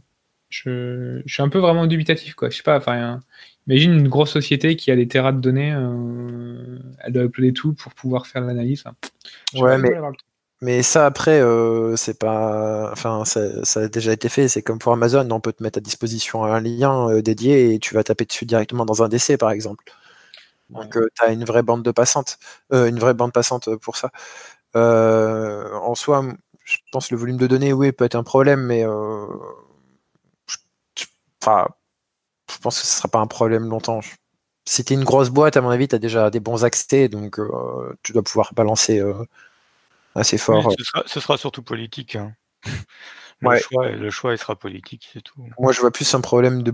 [0.49, 2.49] je, je, suis un peu vraiment dubitatif, quoi.
[2.49, 2.77] Je sais pas.
[2.77, 3.19] Enfin,
[3.67, 7.73] imagine une grosse société qui a des terras de données, euh, elle doit uploader tout
[7.73, 8.83] pour pouvoir faire l'analyse.
[9.55, 9.91] ouais, mais
[10.63, 12.89] mais ça, après, euh, c'est pas.
[12.93, 13.41] Enfin, ça,
[13.81, 14.47] a déjà été fait.
[14.47, 17.79] C'est comme pour Amazon, on peut te mettre à disposition un lien euh, dédié et
[17.79, 19.83] tu vas taper dessus directement dans un DC, par exemple.
[20.69, 22.39] Donc, euh, tu as une vraie bande de passante,
[22.71, 24.11] une vraie bande passante pour ça.
[24.75, 26.23] en soi,
[26.65, 28.85] je pense que le volume de données, oui, peut être un problème, mais
[31.41, 31.67] enfin,
[32.51, 34.01] je pense que ce ne sera pas un problème longtemps.
[34.67, 37.09] Si tu es une grosse boîte, à mon avis, tu as déjà des bons accès,
[37.09, 37.39] donc
[38.03, 39.01] tu dois pouvoir balancer
[40.15, 40.73] assez fort.
[41.05, 42.15] ce, sera, surtout politique.
[42.15, 42.33] Hein.
[43.41, 45.45] Le, choix, le choix, il sera politique, c'est tout.
[45.59, 46.73] Moi, je vois plus un problème de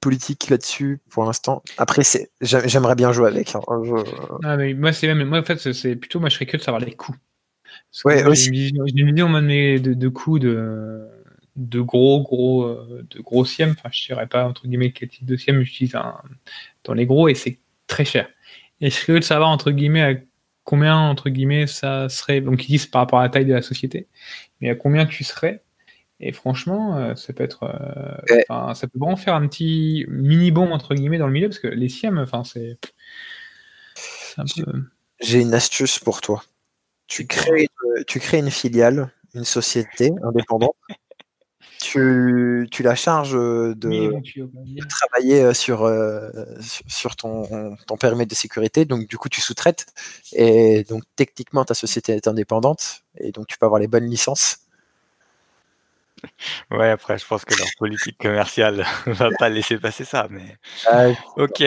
[0.00, 1.62] politique là-dessus pour l'instant.
[1.78, 3.54] Après, c'est, j'aimerais bien jouer avec.
[3.54, 3.60] Hein.
[4.44, 6.82] Ah, moi, c'est même, moi, en fait, c'est plutôt, moi, je serais que de savoir
[6.82, 7.16] les coûts.
[8.04, 8.44] ouais, aussi.
[8.54, 11.08] J'ai une vision, de, de coûts de,
[11.56, 13.70] de gros, gros, euh, de gros SIEM.
[13.70, 15.96] Enfin, je dirais pas, entre guillemets, quel type de SIEM j'utilise
[16.84, 18.28] dans les gros et c'est très cher.
[18.80, 20.26] Et je serais curieux de savoir, entre guillemets,
[20.64, 22.40] combien, entre guillemets, ça serait.
[22.40, 24.08] Donc, ils disent par rapport à la taille de la société,
[24.60, 25.62] mais à combien tu serais.
[26.20, 27.64] Et franchement, euh, ça peut être.
[27.64, 31.58] Euh, ça peut vraiment faire un petit mini bon entre guillemets, dans le milieu, parce
[31.58, 32.78] que les SIEM, enfin, c'est.
[35.20, 36.42] J'ai une astuce pour toi.
[37.06, 37.68] Tu crées,
[38.06, 40.76] tu crées une filiale, une société indépendante
[41.80, 44.12] tu, tu la charges de,
[44.88, 46.30] travailler euh, sur, euh,
[46.86, 48.84] sur ton, ton, périmètre de sécurité.
[48.84, 49.86] Donc, du coup, tu sous-traites.
[50.32, 53.02] Et donc, techniquement, ta société est indépendante.
[53.18, 54.58] Et donc, tu peux avoir les bonnes licences.
[56.70, 60.28] Ouais, après, je pense que leur politique commerciale ne va pas laisser passer ça.
[60.30, 60.56] Mais...
[61.36, 61.62] ok.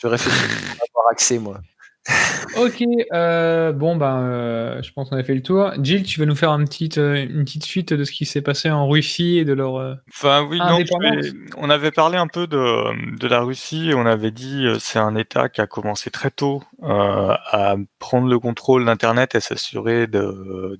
[0.00, 0.36] Je réfléchis
[0.80, 1.60] à avoir accès, moi
[2.56, 5.72] ok, euh, bon ben, euh, je pense qu'on a fait le tour.
[5.82, 8.42] Jill, tu vas nous faire un petit, euh, une petite suite de ce qui s'est
[8.42, 9.98] passé en Russie et de leur.
[10.10, 10.78] enfin oui, non,
[11.56, 15.14] on avait parlé un peu de, de la Russie et on avait dit c'est un
[15.14, 20.76] État qui a commencé très tôt à prendre le contrôle d'Internet et s'assurer de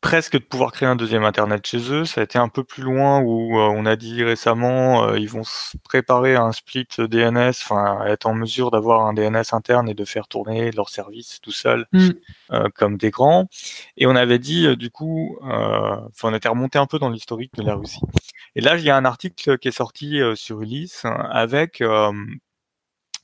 [0.00, 2.04] presque de pouvoir créer un deuxième Internet chez eux.
[2.04, 5.28] Ça a été un peu plus loin où euh, on a dit récemment euh, ils
[5.28, 9.88] vont se préparer à un split DNS, enfin être en mesure d'avoir un DNS interne
[9.88, 12.10] et de faire tourner leurs services tout seul mm.
[12.52, 13.48] euh, comme des grands.
[13.96, 17.62] Et on avait dit du coup, enfin on était remonté un peu dans l'historique de
[17.62, 18.00] la Russie.
[18.56, 21.82] Et là il y a un article qui est sorti sur Ulysse avec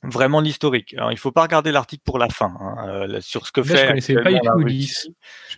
[0.02, 0.94] vraiment l'historique.
[0.94, 4.00] Alors, il faut pas regarder l'article pour la fin hein, euh, sur ce que fait.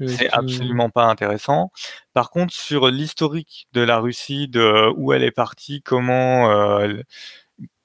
[0.06, 1.70] C'est absolument pas intéressant.
[2.12, 6.94] Par contre, sur l'historique de la Russie, de où elle est partie, comment, euh,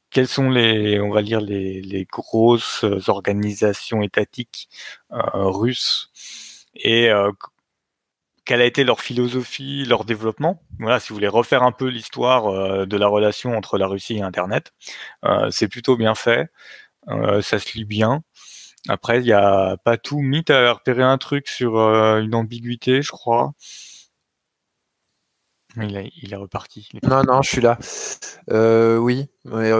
[0.09, 4.69] quelles sont les, on va dire les, les grosses organisations étatiques
[5.11, 6.11] euh, russes
[6.75, 7.11] et
[8.45, 10.61] quelle a été leur philosophie, leur développement.
[10.79, 14.17] Voilà, si vous voulez refaire un peu l'histoire euh, de la relation entre la Russie
[14.17, 14.73] et Internet,
[15.25, 16.49] euh, c'est plutôt bien fait.
[17.09, 18.23] Euh, ça se lit bien.
[18.89, 20.19] Après, il n'y a pas tout.
[20.19, 23.53] Mythe a repéré un truc sur une ambiguïté, je crois.
[25.77, 26.89] Il, est reparti.
[27.01, 27.77] Non, non, je suis là.
[28.99, 29.29] oui,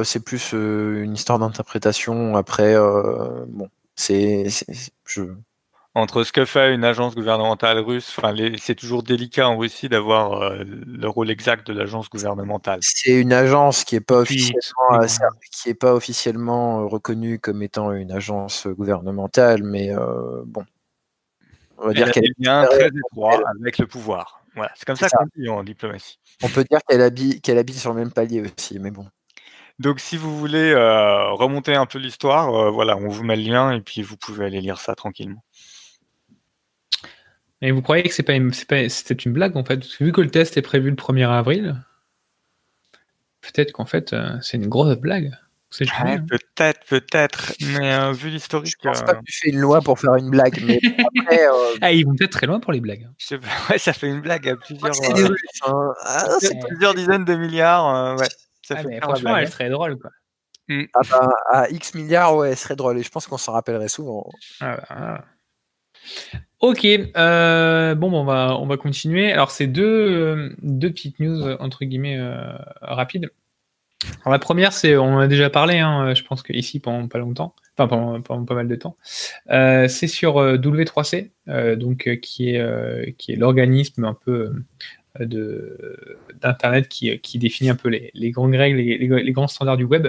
[0.06, 2.38] c'est plus une histoire d'interprétation.
[2.38, 4.46] Après, bon, c'est,
[5.06, 5.24] je,
[5.96, 10.42] entre ce que fait une agence gouvernementale russe, enfin, c'est toujours délicat en Russie d'avoir
[10.42, 12.80] euh, le rôle exact de l'agence gouvernementale.
[12.82, 15.08] C'est une agence qui n'est pas officiellement, euh,
[15.52, 19.92] qui est pas officiellement euh, reconnue comme étant une agence gouvernementale, mais
[20.46, 20.66] bon,
[21.78, 24.42] On va dire qu'elle est lien très étroit avec le pouvoir.
[24.56, 26.20] Voilà, c'est comme ça, qu'on dit en diplomatie.
[26.42, 27.02] On peut dire qu'elle
[27.58, 29.06] habille sur le même palier aussi, mais bon.
[29.80, 33.72] Donc, si vous voulez euh, remonter un peu l'histoire, voilà, on vous met le lien
[33.72, 35.44] et puis vous pouvez aller lire ça tranquillement.
[37.64, 39.86] Et vous croyez que c'est pas, une, pas c'était une blague en fait?
[40.02, 41.82] Vu que le test est prévu le 1er avril,
[43.40, 45.32] peut-être qu'en fait euh, c'est une grosse blague.
[45.90, 46.26] Hein.
[46.30, 48.76] peut-être, peut-être, mais vu l'historique.
[48.84, 50.78] Je pense pas que tu fais une loi pour faire une blague, mais
[51.22, 51.40] après,
[51.82, 53.10] ah, ils vont peut-être très loin pour les blagues.
[53.70, 54.92] Ouais, ça fait une blague à plusieurs,
[55.66, 55.94] hein.
[56.04, 56.28] ah,
[56.68, 58.18] plusieurs dizaines de milliards.
[58.20, 58.28] ouais.
[58.62, 60.12] Ça ah, franchement, elle serait drôle, quoi.
[60.68, 60.84] Mmh.
[60.94, 62.98] Ah bah, à X milliards, ouais, elle serait drôle.
[62.98, 64.30] Et je pense qu'on s'en rappellerait souvent.
[64.62, 65.26] Ah bah,
[66.64, 66.88] ok,
[67.18, 69.34] euh, bon, on, va, on va continuer.
[69.34, 73.30] Alors, c'est deux, euh, petites news, entre guillemets, euh, rapides.
[74.22, 77.20] Alors, la première, c'est, on en a déjà parlé, hein, je pense qu'ici, pendant pas
[77.20, 78.96] longtemps, enfin, pendant, pas mal de temps.
[79.50, 81.32] c'est sur W3C,
[81.76, 84.54] donc, qui est, l'organisme un peu
[85.20, 90.08] d'internet qui, définit un peu les, les grandes règles, les, les, grands standards du web,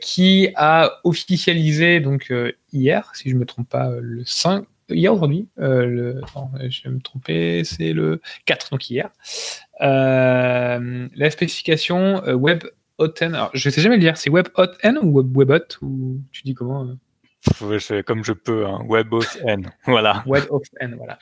[0.00, 2.32] qui a officialisé donc
[2.72, 6.20] hier, si je me trompe pas, le 5 hier aujourd'hui, euh,
[6.68, 9.10] je vais me tromper, c'est le 4 donc hier,
[9.80, 12.64] la spécification web
[12.98, 16.20] hot Alors, je sais jamais le dire, c'est web hot n ou web webhot ou
[16.32, 16.96] tu dis comment
[18.06, 18.80] comme je peux, hein.
[18.88, 20.24] WebOSN, voilà.
[20.26, 21.18] WebOSN, voilà.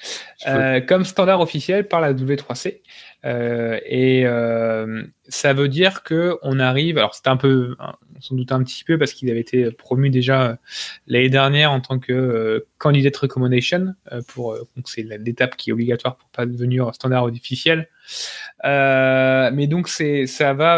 [0.47, 2.81] Euh, comme standard officiel par la W3C.
[3.25, 6.99] Euh, et euh, ça veut dire que on arrive.
[6.99, 10.11] Alors c'était un peu, on s'en doute un petit peu parce qu'il avait été promu
[10.11, 10.59] déjà
[11.07, 13.95] l'année dernière en tant que candidate recommendation
[14.29, 14.55] pour.
[14.77, 17.89] donc c'est l'étape qui est obligatoire pour pas devenir standard officiel.
[18.63, 20.75] mais donc c'est, ça va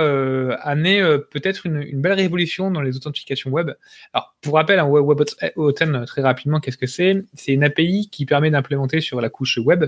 [0.63, 1.01] amener
[1.33, 3.73] peut-être une, belle révolution dans les authentifications web.
[4.13, 7.25] Alors pour rappel, un Web WebOTN très rapidement, qu'est-ce que c'est?
[7.35, 9.87] C'est une API qui permet d'implémenter sur la couche web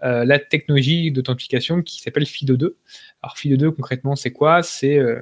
[0.00, 2.74] la technologie d'authentification qui qui s'appelle FIDO2.
[3.22, 4.62] Alors FIDO2 concrètement c'est quoi?
[4.62, 5.20] C'est euh,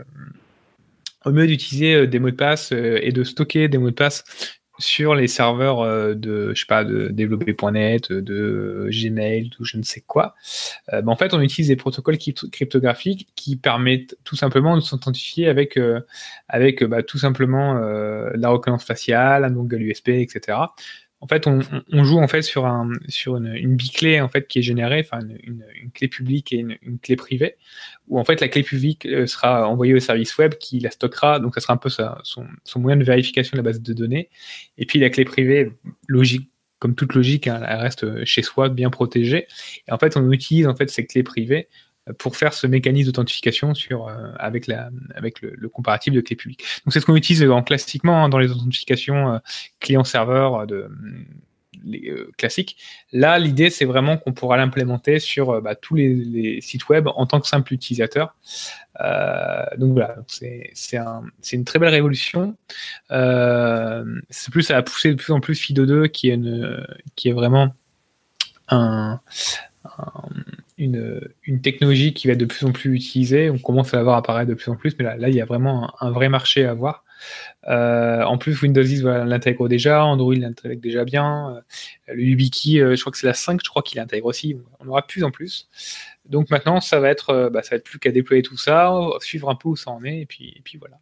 [1.25, 3.95] au mieux d'utiliser euh, des mots de passe euh, et de stocker des mots de
[3.95, 4.25] passe
[4.79, 10.03] sur les serveurs de je sais pas de développer.net, de Gmail ou je ne sais
[10.07, 10.35] quoi.
[10.93, 15.79] Ben, en fait, on utilise des protocoles cryptographiques qui permettent tout simplement de s'authentifier avec
[16.49, 20.59] avec bah, tout simplement la reconnaissance faciale, un dongle USB, etc
[21.21, 24.59] en fait, on, joue en fait sur, un, sur une, une biclée en fait qui
[24.59, 25.65] est générée, enfin une,
[25.95, 27.57] clé publique et une, clé privée,
[28.09, 31.41] où en fait la clé publique euh, sera envoyée au service web qui la stockera,
[31.41, 32.47] donc ça sera un peu son,
[32.77, 34.29] moyen de vérification de la base de données.
[34.77, 35.73] Et puis la clé privée,
[36.07, 39.47] logique, comme toute logique, hein, elle reste chez soi, bien protégée.
[39.89, 41.69] Et en fait, on utilise en fait ces clés privées
[42.19, 46.65] pour faire ce mécanisme d'authentification sur euh, avec la avec le, comparatif de clé publique.
[46.85, 49.39] Donc c'est ce qu'on utilise en classiquement hein, dans les authentifications euh,
[49.81, 50.89] client-serveur euh, de
[51.85, 52.77] les, classiques.
[53.13, 57.41] Là, l'idée c'est vraiment qu'on pourra l'implémenter sur bah, tous les, sites web en tant
[57.41, 58.35] que simple utilisateur.
[59.77, 62.57] donc voilà, c'est un, une très belle révolution.
[63.11, 67.33] c'est plus ça va pousser de plus en plus FIDO2 qui est une qui est
[67.33, 67.75] vraiment
[68.69, 69.21] un,
[70.79, 73.51] une, technologie qui va être de plus en plus utilisée.
[73.51, 75.45] On commence à la voir apparaître de plus en plus, mais là, il y a
[75.45, 77.05] vraiment un, vrai marché à voir.
[77.69, 81.57] Euh, en plus, Windows 10 l'intègre déjà, Android l'intègre déjà bien.
[82.09, 84.57] Euh, le YubiKey, euh, je crois que c'est la 5, je crois qu'il l'intègre aussi.
[84.81, 85.69] On aura plus en plus.
[86.27, 89.49] Donc maintenant, ça va être, bah, ça va être plus qu'à déployer tout ça, suivre
[89.49, 90.99] un peu où ça en est, et et puis voilà.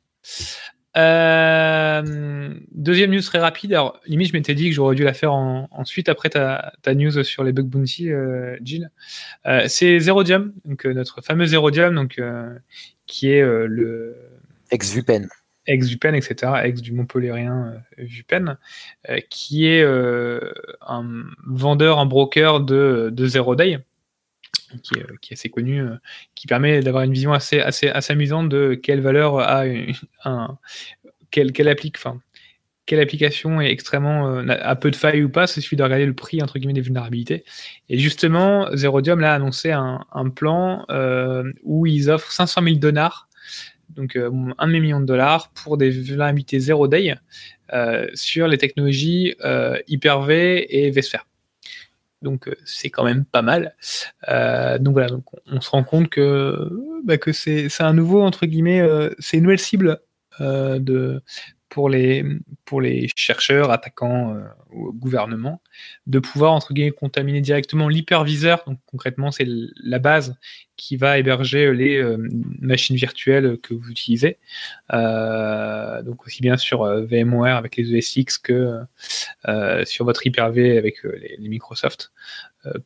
[0.96, 3.72] Euh, deuxième news très rapide.
[3.72, 7.42] Alors, limite, je m'étais dit que j'aurais dû la faire ensuite après ta, news sur
[7.44, 8.90] les bug bounty, euh, Jill.
[9.46, 12.20] Euh, c'est Zerodium, donc notre fameux Zerodium, donc
[13.06, 14.16] qui est le
[14.70, 15.28] ex Vupen,
[15.66, 18.56] ex Vupen, etc., ex du Montpellierien Vupen,
[19.30, 23.80] qui est un vendeur, un broker de, de Zero Day
[24.82, 25.96] qui est, assez connu, euh,
[26.34, 27.60] qui permet d'avoir une vision assez,
[28.08, 29.64] amusante de quelle valeur a
[30.24, 30.58] un,
[31.30, 31.68] quelle,
[33.00, 36.14] application est extrêmement euh, a peu de failles ou pas, c'est suffit de regarder le
[36.14, 37.44] prix entre guillemets des vulnérabilités.
[37.88, 43.28] Et justement, Zerodium a annoncé un, plan euh, où ils offrent 500 000 dollars,
[43.90, 47.14] donc un demi-million de dollars pour des vulnérabilités zero day
[48.14, 49.34] sur les technologies
[49.88, 51.24] Hyper-V et VSphere
[52.24, 53.76] donc euh, c'est quand même pas mal.
[54.28, 56.68] Euh, donc voilà, donc on, se rend compte que,
[57.04, 60.00] bah, que c'est un nouveau, entre guillemets, euh, c'est une nouvelle cible
[60.40, 61.22] de,
[61.68, 62.24] pour, les,
[62.64, 64.36] pour les chercheurs, attaquants
[64.72, 65.62] ou gouvernement,
[66.08, 68.64] de pouvoir, entre guillemets, contaminer directement l'hyperviseur.
[68.66, 70.34] Donc concrètement, c'est la base
[70.76, 72.02] qui va héberger les
[72.60, 74.38] machines virtuelles que vous utilisez,
[74.90, 78.80] donc aussi bien sur VMware avec les ESX que
[79.84, 82.12] sur votre Hyper-V avec les, Microsoft,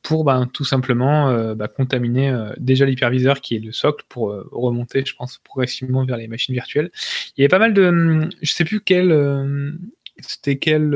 [0.03, 5.15] pour ben, tout simplement ben, contaminer déjà l'hyperviseur qui est le socle pour remonter, je
[5.15, 6.91] pense, progressivement vers les machines virtuelles.
[7.37, 9.13] Il y avait pas mal de, je sais plus quel,
[10.21, 10.91] c'était quelle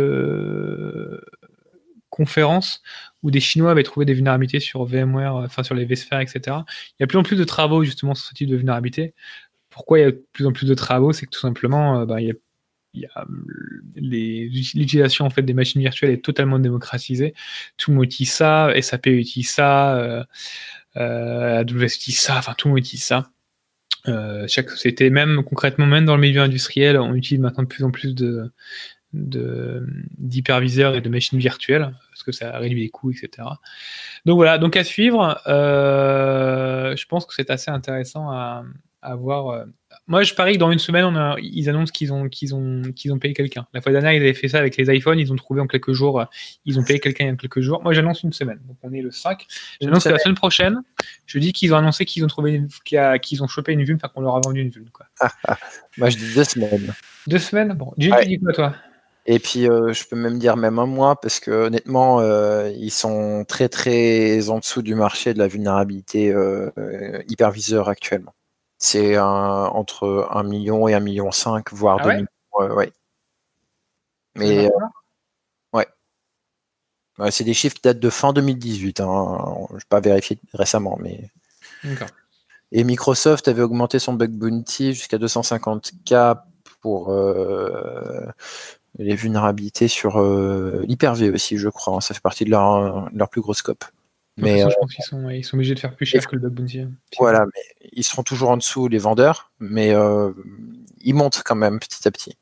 [2.12, 2.82] conférence
[3.22, 6.58] où des Chinois avaient trouvé des vulnérabilités sur VMware, euh, enfin sur les vSphere, etc.
[6.90, 9.14] Il y a plus en plus de travaux justement sur ce type de vulnérabilité.
[9.70, 11.12] Pourquoi il y a de plus en plus de travaux?
[11.12, 12.04] C'est que tout simplement,
[13.96, 17.34] l'utilisation en fait des machines virtuelles est totalement démocratisée.
[17.78, 20.22] Tout le monde utilise ça, SAP utilise ça, euh,
[20.96, 23.30] euh AWS utilise ça, enfin tout le monde utilise ça.
[24.48, 27.90] chaque société, même concrètement, même dans le milieu industriel, on utilise maintenant de plus en
[27.90, 28.52] plus de
[29.12, 33.48] d'hyperviseurs et de machines virtuelles parce que ça réduit les coûts, etc.
[34.24, 35.40] Donc voilà, donc à suivre.
[35.46, 38.64] Euh, je pense que c'est assez intéressant à,
[39.16, 39.48] voir.
[39.48, 39.64] Euh.
[40.06, 42.82] Moi, je parie que dans une semaine, on a, ils annoncent qu'ils ont, qu'ils ont,
[42.94, 43.66] qu'ils ont payé quelqu'un.
[43.72, 45.18] La fois dernière, ils avaient fait ça avec les iPhones.
[45.18, 46.24] Ils ont trouvé en quelques jours, euh,
[46.64, 47.82] ils ont payé quelqu'un il y a quelques jours.
[47.82, 48.60] Moi, j'annonce une semaine.
[48.66, 49.44] Donc, on est le 5.
[49.80, 50.82] J'annonce que la semaine prochaine,
[51.26, 54.20] je dis qu'ils ont annoncé qu'ils ont trouvé, qu'ils ont chopé une vulne, enfin qu'on
[54.20, 54.90] leur a vendu une vulne.
[54.92, 55.06] Quoi.
[55.98, 56.94] Moi, je dis deux semaines.
[57.26, 57.72] Deux semaines?
[57.72, 58.74] Bon, tu dis quoi, toi?
[59.24, 62.90] Et puis, euh, je peux même dire même un mois, parce que honnêtement, euh, ils
[62.90, 68.34] sont très très en dessous du marché de la vulnérabilité euh, hyperviseur actuellement.
[68.78, 72.26] C'est entre 1 million et 1 million 5, voire 2 millions.
[72.74, 72.92] ouais.
[74.34, 74.68] Mais
[75.72, 75.86] ouais.
[77.30, 78.98] c'est des chiffres qui datent de fin 2018.
[79.00, 79.38] Hein.
[79.70, 81.30] Je n'ai pas vérifié récemment, mais.
[82.72, 86.40] Et Microsoft avait augmenté son bug bounty jusqu'à 250K
[86.80, 87.12] pour
[88.98, 91.96] les vulnérabilités sur euh, l'Hyper-V aussi, je crois.
[91.96, 92.00] Hein.
[92.00, 93.84] Ça fait partie de leur, leur plus gros scope.
[94.38, 96.40] Mais, je euh, pense qu'ils sont, ils sont obligés de faire plus cher que le
[96.40, 96.80] bug bounty.
[96.80, 96.92] Hein.
[97.18, 100.32] Voilà, mais ils seront toujours en dessous les vendeurs, mais euh,
[101.02, 102.36] ils montent quand même petit à petit.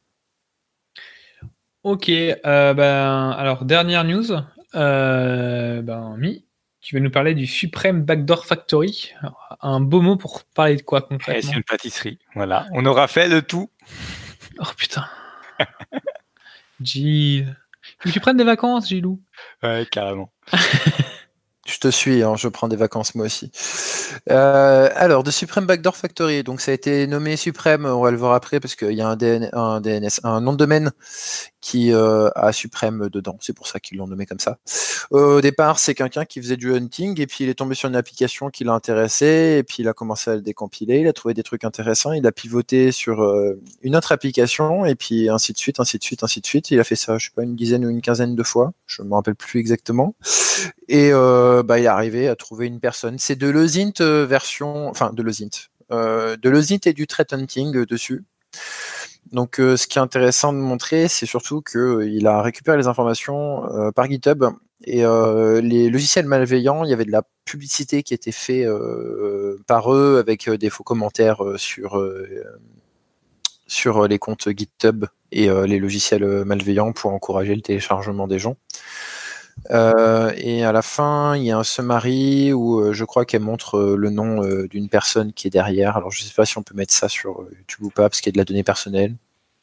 [1.82, 2.08] Ok,
[2.44, 4.28] ben, alors dernière news.
[4.72, 6.44] ben, Mi,
[6.80, 9.12] tu vas nous parler du Supreme Backdoor Factory.
[9.60, 12.66] un beau mot pour parler de quoi concrètement C'est une pâtisserie, voilà.
[12.72, 13.68] On aura fait le tout.
[14.60, 15.06] Oh putain.
[16.80, 17.56] Gilles.
[17.98, 19.20] Faut que tu prennes des vacances, Gilou.
[19.62, 20.32] Ouais, carrément.
[21.70, 23.52] Je te suis, hein, je prends des vacances moi aussi.
[24.28, 28.16] Euh, alors, de Supreme Backdoor Factory, donc ça a été nommé Supreme, on va le
[28.16, 29.16] voir après parce qu'il y a un,
[29.52, 30.90] un, DNS, un nom de domaine
[31.60, 33.36] qui euh, a Supreme dedans.
[33.40, 34.58] C'est pour ça qu'ils l'ont nommé comme ça.
[35.10, 37.96] au départ, c'est quelqu'un qui faisait du hunting et puis il est tombé sur une
[37.96, 41.00] application qui l'a intéressé et puis il a commencé à le décompiler.
[41.00, 42.12] Il a trouvé des trucs intéressants.
[42.12, 46.04] Il a pivoté sur euh, une autre application et puis ainsi de suite, ainsi de
[46.04, 46.70] suite, ainsi de suite.
[46.70, 48.72] Il a fait ça, je sais pas, une dizaine ou une quinzaine de fois.
[48.86, 50.14] Je me rappelle plus exactement.
[50.88, 53.18] Et euh, bah, il est arrivé à trouver une personne.
[53.18, 55.48] C'est de l'Ozint version, enfin de l'Ozint.
[55.90, 58.24] de l'Ozint et du threat hunting dessus.
[59.32, 62.88] Donc, euh, ce qui est intéressant de montrer, c'est surtout qu'il euh, a récupéré les
[62.88, 64.44] informations euh, par GitHub
[64.84, 65.02] et
[65.62, 68.66] les logiciels malveillants, il y avait de la publicité qui était faite
[69.66, 72.02] par eux avec des faux commentaires sur
[73.66, 78.56] sur les comptes GitHub et les logiciels malveillants pour encourager le téléchargement des gens.
[79.68, 84.10] Et à la fin, il y a un summary où je crois qu'elle montre le
[84.10, 85.96] nom d'une personne qui est derrière.
[85.96, 88.20] Alors je ne sais pas si on peut mettre ça sur YouTube ou pas, parce
[88.20, 89.14] qu'il y a de la donnée personnelle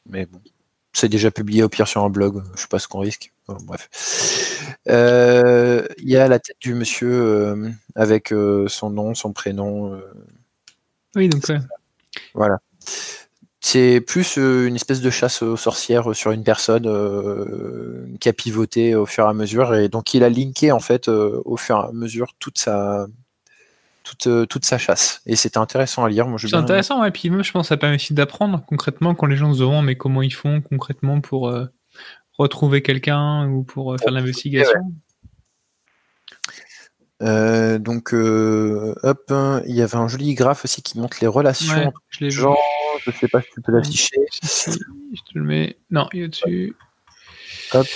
[0.08, 0.40] mais bon,
[0.92, 3.32] c'est déjà publié au pire sur un blog, je sais pas ce qu'on risque.
[3.46, 4.76] bref.
[4.88, 10.00] Euh, il y a la tête du monsieur euh, avec euh, son nom, son prénom.
[11.14, 11.58] oui, donc ouais.
[12.34, 12.58] Voilà.
[13.60, 16.84] C'est plus une espèce de chasse aux sorcières sur une personne
[18.20, 21.08] qui a pivoté au fur et à mesure et donc il a linké en fait
[21.08, 23.08] au fur et à mesure toute sa
[24.26, 25.20] euh, toute, sa chasse.
[25.26, 26.26] Et c'était intéressant à lire.
[26.38, 29.36] C'est intéressant, et puis même, je pense que ça permet aussi d'apprendre concrètement quand les
[29.36, 31.66] gens se demandent mais comment ils font concrètement pour euh,
[32.38, 34.80] retrouver quelqu'un ou pour euh, faire l'investigation.
[37.20, 39.32] Donc, hop,
[39.66, 42.56] il y avait un joli graphe aussi qui montre les relations je les gens.
[43.04, 44.16] Je sais pas si tu peux l'afficher.
[44.42, 45.76] je te le mets.
[45.90, 46.76] Non, il est dessus.
[47.72, 47.86] Hop.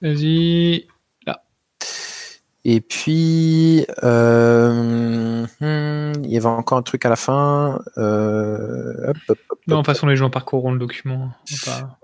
[0.00, 0.86] Vas-y.
[2.64, 7.82] Et puis, euh, hmm, il y avait encore un truc à la fin.
[7.98, 9.12] Euh,
[9.66, 11.32] non, de toute façon, les gens parcourront le document.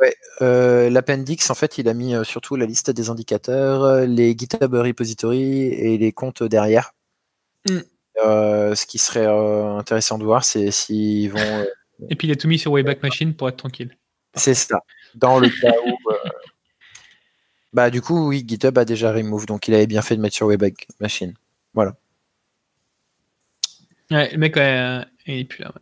[0.00, 4.74] Ouais, euh, L'appendix, en fait, il a mis surtout la liste des indicateurs, les GitHub
[4.74, 6.92] repositories et les comptes derrière.
[7.68, 7.80] Hmm.
[8.16, 11.66] ce qui serait intéressant de voir, c'est s'ils vont.
[12.08, 13.96] et puis, il a tout mis sur Wayback Machine pour être tranquille.
[14.34, 14.80] C'est ça.
[15.14, 15.92] Dans le cas où
[17.72, 20.36] bah du coup oui, GitHub a déjà remove, donc il avait bien fait de mettre
[20.36, 21.34] sur Webpack Machine.
[21.74, 21.96] Voilà.
[24.10, 25.72] Ouais, le mec, ouais, il est plus là.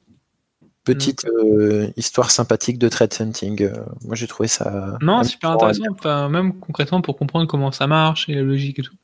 [0.85, 3.63] Petite euh, histoire sympathique de thread hunting.
[3.63, 4.97] Euh, moi, j'ai trouvé ça.
[5.01, 5.83] Non, super intéressant.
[5.91, 8.95] Enfin, même concrètement pour comprendre comment ça marche et la logique et tout.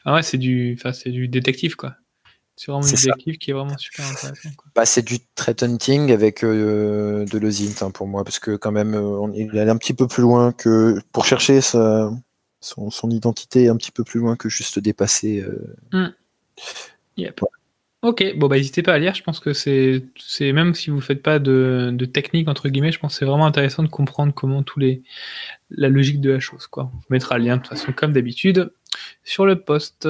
[0.00, 1.94] Enfin, ouais, c'est du, enfin, c'est du détective, quoi.
[2.56, 4.48] C'est vraiment du détective qui est vraiment super intéressant.
[4.74, 8.72] Bah, c'est du threat hunting avec euh, de l'osint hein, pour moi, parce que quand
[8.72, 12.10] même, on, il allait un petit peu plus loin que pour chercher sa,
[12.66, 15.44] son, son, identité un petit peu plus loin que juste dépasser.
[15.92, 16.06] Mm.
[17.16, 17.40] Yep.
[18.02, 20.02] Ok, bon bah n'hésitez pas à lire, je pense que c'est
[20.40, 23.24] même si vous ne faites pas de, de, technique entre guillemets, je pense que c'est
[23.24, 25.02] vraiment intéressant de comprendre comment tous les
[25.70, 26.90] la logique de la chose quoi.
[26.94, 28.70] On mettra le lien de toute façon comme d'habitude
[29.24, 30.08] sur le post.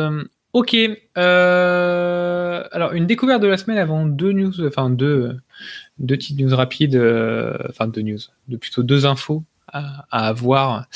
[0.52, 0.74] Ok,
[1.18, 5.36] euh, alors une découverte de la semaine avant deux news, enfin deux,
[5.98, 10.86] deux petites news rapides, euh, enfin deux news, de plutôt deux infos à, à avoir.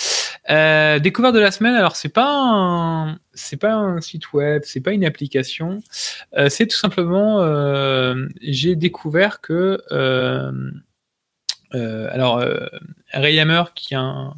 [0.49, 4.81] Euh, découverte de la semaine, alors c'est pas un, c'est pas un site web, c'est
[4.81, 5.83] pas une application,
[6.37, 10.53] euh, c'est tout simplement, euh, j'ai découvert que, euh,
[11.73, 12.43] alors
[13.13, 14.35] Ray Hammer qui est un,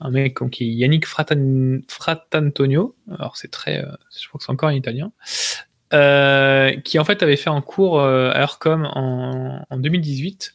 [0.00, 3.84] un mec qui est Yannick Fratan, Fratantonio, alors c'est très,
[4.16, 5.10] je crois que c'est encore en italien,
[5.90, 10.54] qui en fait avait fait un cours à Eurcom en, en 2018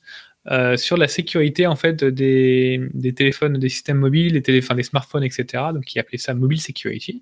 [0.50, 2.80] euh, sur la sécurité en fait des,
[3.16, 5.66] téléphones, des systèmes mobiles, des des smartphones, etc.
[5.74, 7.22] Donc, il appelait ça mobile security.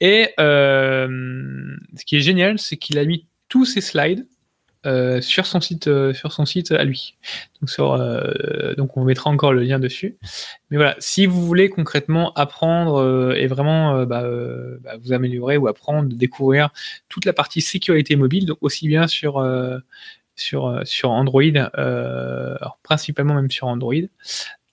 [0.00, 4.26] Et euh, ce qui est génial, c'est qu'il a mis tous ses slides
[4.84, 7.16] euh, sur son site, sur son site à lui.
[8.76, 10.16] Donc, on mettra encore le lien dessus.
[10.70, 14.24] Mais voilà, si vous voulez concrètement apprendre et vraiment bah,
[14.82, 16.68] bah, vous améliorer ou apprendre, découvrir
[17.08, 19.40] toute la partie sécurité mobile, donc aussi bien sur
[20.42, 21.42] sur, euh, sur Android,
[21.78, 23.94] euh, principalement même sur Android,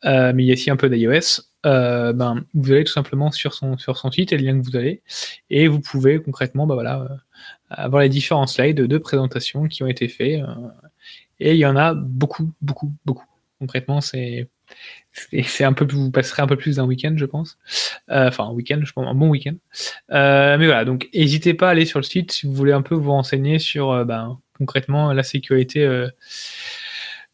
[0.05, 1.41] euh, mais il y a aussi un peu d'iOS.
[1.63, 4.75] ben, vous allez tout simplement sur son, sur son site et le lien que vous
[4.75, 5.01] allez,
[5.49, 7.07] et vous pouvez concrètement ben voilà,
[7.69, 10.41] avoir les différents slides de présentation qui ont été faits.
[11.39, 13.25] et il y en a beaucoup, beaucoup, beaucoup.
[13.59, 14.47] Concrètement, c'est
[15.43, 17.57] c'est un peu vous passerez un peu plus d'un week-end je pense
[18.07, 19.55] enfin un week-end je pense un bon week-end
[20.09, 22.95] mais voilà donc n'hésitez pas à aller sur le site si vous voulez un peu
[22.95, 26.07] vous renseigner sur ben, concrètement la sécurité euh,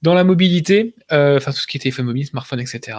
[0.02, 2.98] dans la mobilité, euh, enfin tout ce qui est téléphone mobile, smartphone, etc.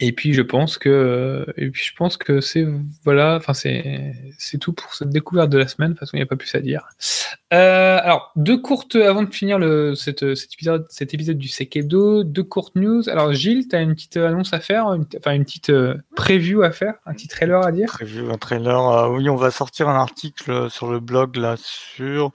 [0.00, 2.64] Et puis je pense que euh, et puis je pense que c'est
[3.04, 5.88] voilà, enfin c'est c'est tout pour cette découverte de la semaine.
[5.90, 6.88] De toute façon, il n'y a pas plus à dire.
[7.50, 12.44] Alors deux courtes avant de finir le cette, cet épisode cet épisode du Sekedo, deux
[12.44, 13.08] courtes news.
[13.08, 15.72] Alors Gilles, tu as une petite annonce à faire, enfin une petite
[16.14, 17.88] preview à faire, un petit trailer à dire?
[17.88, 19.10] Preview, un trailer.
[19.10, 22.32] oui, on va sortir un article sur le blog là sur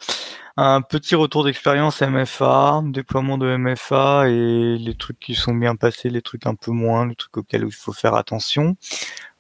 [0.56, 6.10] un petit retour d'expérience MFA, déploiement de MFA et les trucs qui sont bien passés,
[6.10, 8.76] les trucs un peu moins, les trucs auxquels il faut faire attention.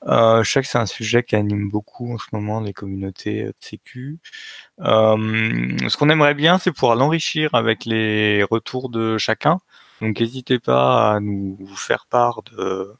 [0.07, 3.45] Euh, je sais que c'est un sujet qui anime beaucoup en ce moment les communautés
[3.45, 4.19] de sécu.
[4.81, 9.59] Euh, ce qu'on aimerait bien, c'est pouvoir l'enrichir avec les retours de chacun.
[10.01, 12.91] Donc n'hésitez pas à nous faire part de,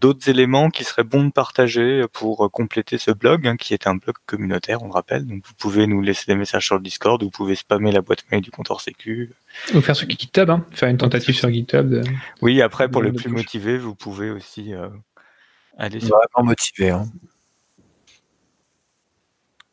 [0.00, 3.96] d'autres éléments qui seraient bons de partager pour compléter ce blog, hein, qui est un
[3.96, 5.26] blog communautaire, on le rappelle.
[5.26, 8.24] Donc vous pouvez nous laisser des messages sur le Discord, vous pouvez spammer la boîte
[8.30, 9.32] mail du compteur sécu.
[9.74, 12.02] Ou faire sur GitHub, hein, faire une tentative sur GitHub.
[12.42, 14.88] Oui, après pour les plus motivés, vous pouvez aussi euh,
[15.76, 16.16] aller sur.
[16.16, 16.90] Vraiment motivé.
[16.90, 17.06] Hein.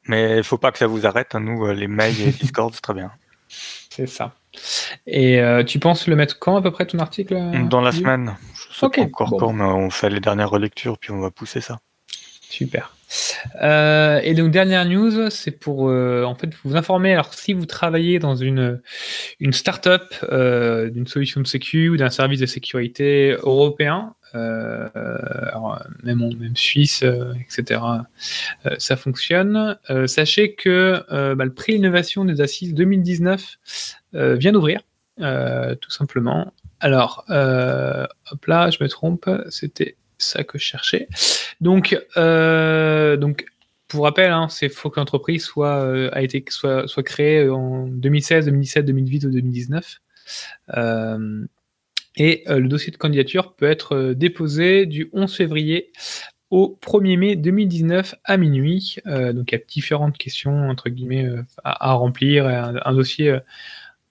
[0.07, 1.35] Mais il faut pas que ça vous arrête.
[1.35, 1.39] Hein.
[1.41, 3.11] Nous, euh, les mails et Discord, c'est très bien.
[3.95, 4.33] C'est ça.
[5.07, 7.39] Et euh, tu penses le mettre quand à peu près ton article
[7.69, 8.35] Dans la semaine.
[8.53, 11.61] Je sais pas encore quand, mais on fait les dernières relectures puis on va pousser
[11.61, 11.79] ça.
[12.41, 12.94] Super.
[13.61, 17.13] Euh, et donc dernière news, c'est pour euh, en fait vous informer.
[17.13, 18.81] Alors si vous travaillez dans une
[19.39, 26.19] une startup euh, d'une solution de sécu ou d'un service de sécurité européen, alors, même
[26.37, 27.05] même suisse,
[27.39, 27.79] etc.
[28.77, 29.77] ça fonctionne.
[30.07, 33.57] sachez que bah, le prix innovation des assises 2019
[34.11, 34.81] vient d'ouvrir.
[35.17, 36.53] tout simplement.
[36.81, 41.07] Alors, hop là, je me trompe, c'était ça que je cherchais.
[41.61, 43.45] Donc, euh, donc
[43.87, 47.87] pour rappel, hein, c'est faut que l'entreprise soit euh, a été soit, soit créée en
[47.87, 49.99] 2016, 2017, 2018 ou 2019.
[50.75, 51.45] Euh,
[52.17, 55.91] et euh, le dossier de candidature peut être euh, déposé du 11 février
[56.49, 58.97] au 1er mai 2019 à minuit.
[59.05, 61.27] donc il y a différentes questions entre guillemets
[61.63, 63.39] à, remplir, un dossier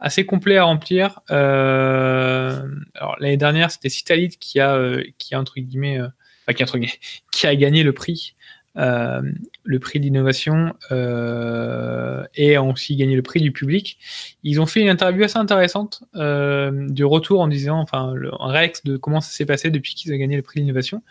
[0.00, 1.20] assez complet à remplir.
[1.30, 6.62] Euh, alors l'année dernière, c'était Citalit qui a, euh, qui a entre guillemets, euh, qui,
[6.62, 6.66] a,
[7.32, 8.34] qui a gagné le prix,
[8.76, 9.22] euh,
[9.62, 13.98] le prix d'innovation euh, et a aussi gagné le prix du public.
[14.42, 18.84] Ils ont fait une interview assez intéressante du retour en disant, enfin, le, un réex
[18.84, 21.02] de comment ça s'est passé depuis qu'ils ont gagné le prix d'innovation.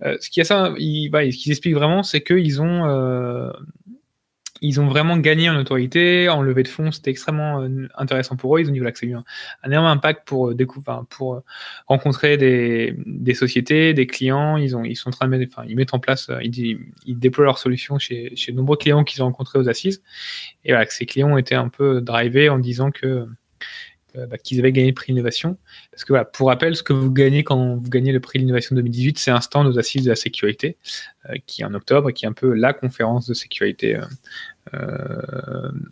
[0.00, 0.70] ce qui est ça,
[1.10, 3.52] bah, ce qu'ils expliquent vraiment, c'est qu'ils ont
[4.62, 8.56] ils ont vraiment gagné en autorité, en levée de fonds, c'était extrêmement euh, intéressant pour
[8.56, 8.60] eux.
[8.60, 9.24] Ils ont dit voilà, que ça a eu un,
[9.66, 11.40] énorme impact pour euh, euh,
[11.88, 14.56] rencontrer des, sociétés, des clients.
[14.56, 17.44] Ils ont, ils sont en train de enfin, ils mettent en place, ils, ils déploient
[17.44, 20.02] leurs solutions chez, de nombreux clients qu'ils ont rencontrés aux assises.
[20.64, 23.26] Et que ces clients ont été un peu drivés en disant que
[24.14, 25.56] bah, qu'ils avaient gagné le prix d'innovation.
[25.90, 29.18] Parce que pour rappel, ce que vous gagnez quand vous gagnez le prix d'innovation 2018,
[29.18, 30.76] c'est un stand aux assises de la sécurité,
[31.46, 33.98] qui est en octobre, qui est un peu la conférence de sécurité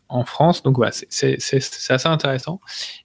[0.08, 0.62] en France.
[0.62, 2.60] Donc voilà, c'est assez intéressant.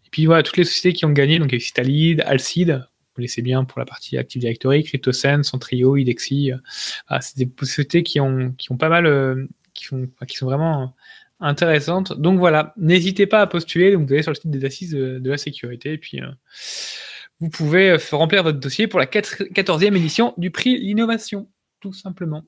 [0.06, 2.72] Et puis voilà, toutes les sociétés qui ont gagné, donc il y a Citalid, Alcid,
[2.72, 6.52] vous connaissez bien pour la partie Active Directory, CryptoSense, Centrio, Idexi.
[7.22, 10.94] c'est des sociétés qui ont, qui ont pas mal, qui, font, qui sont vraiment
[11.40, 12.20] intéressante.
[12.20, 13.92] Donc voilà, n'hésitez pas à postuler.
[13.92, 16.28] Donc vous allez sur le site des assises de, la sécurité et puis euh,
[17.40, 21.50] vous pouvez euh, remplir votre dossier pour la 14e édition du prix L'innovation,
[21.80, 22.44] tout simplement.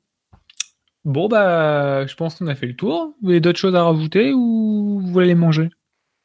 [1.07, 3.15] Bon bah, je pense qu'on a fait le tour.
[3.21, 5.69] Vous avez d'autres choses à rajouter ou vous voulez aller manger?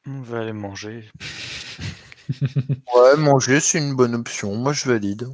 [0.08, 1.04] On va aller manger.
[2.42, 4.56] ouais, manger c'est une bonne option.
[4.56, 5.28] Moi je valide.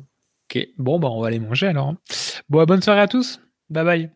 [0.51, 1.95] Ok, bon bah on va aller manger alors.
[2.51, 3.41] Bon, bonne soirée à tous.
[3.71, 4.11] Bye bye.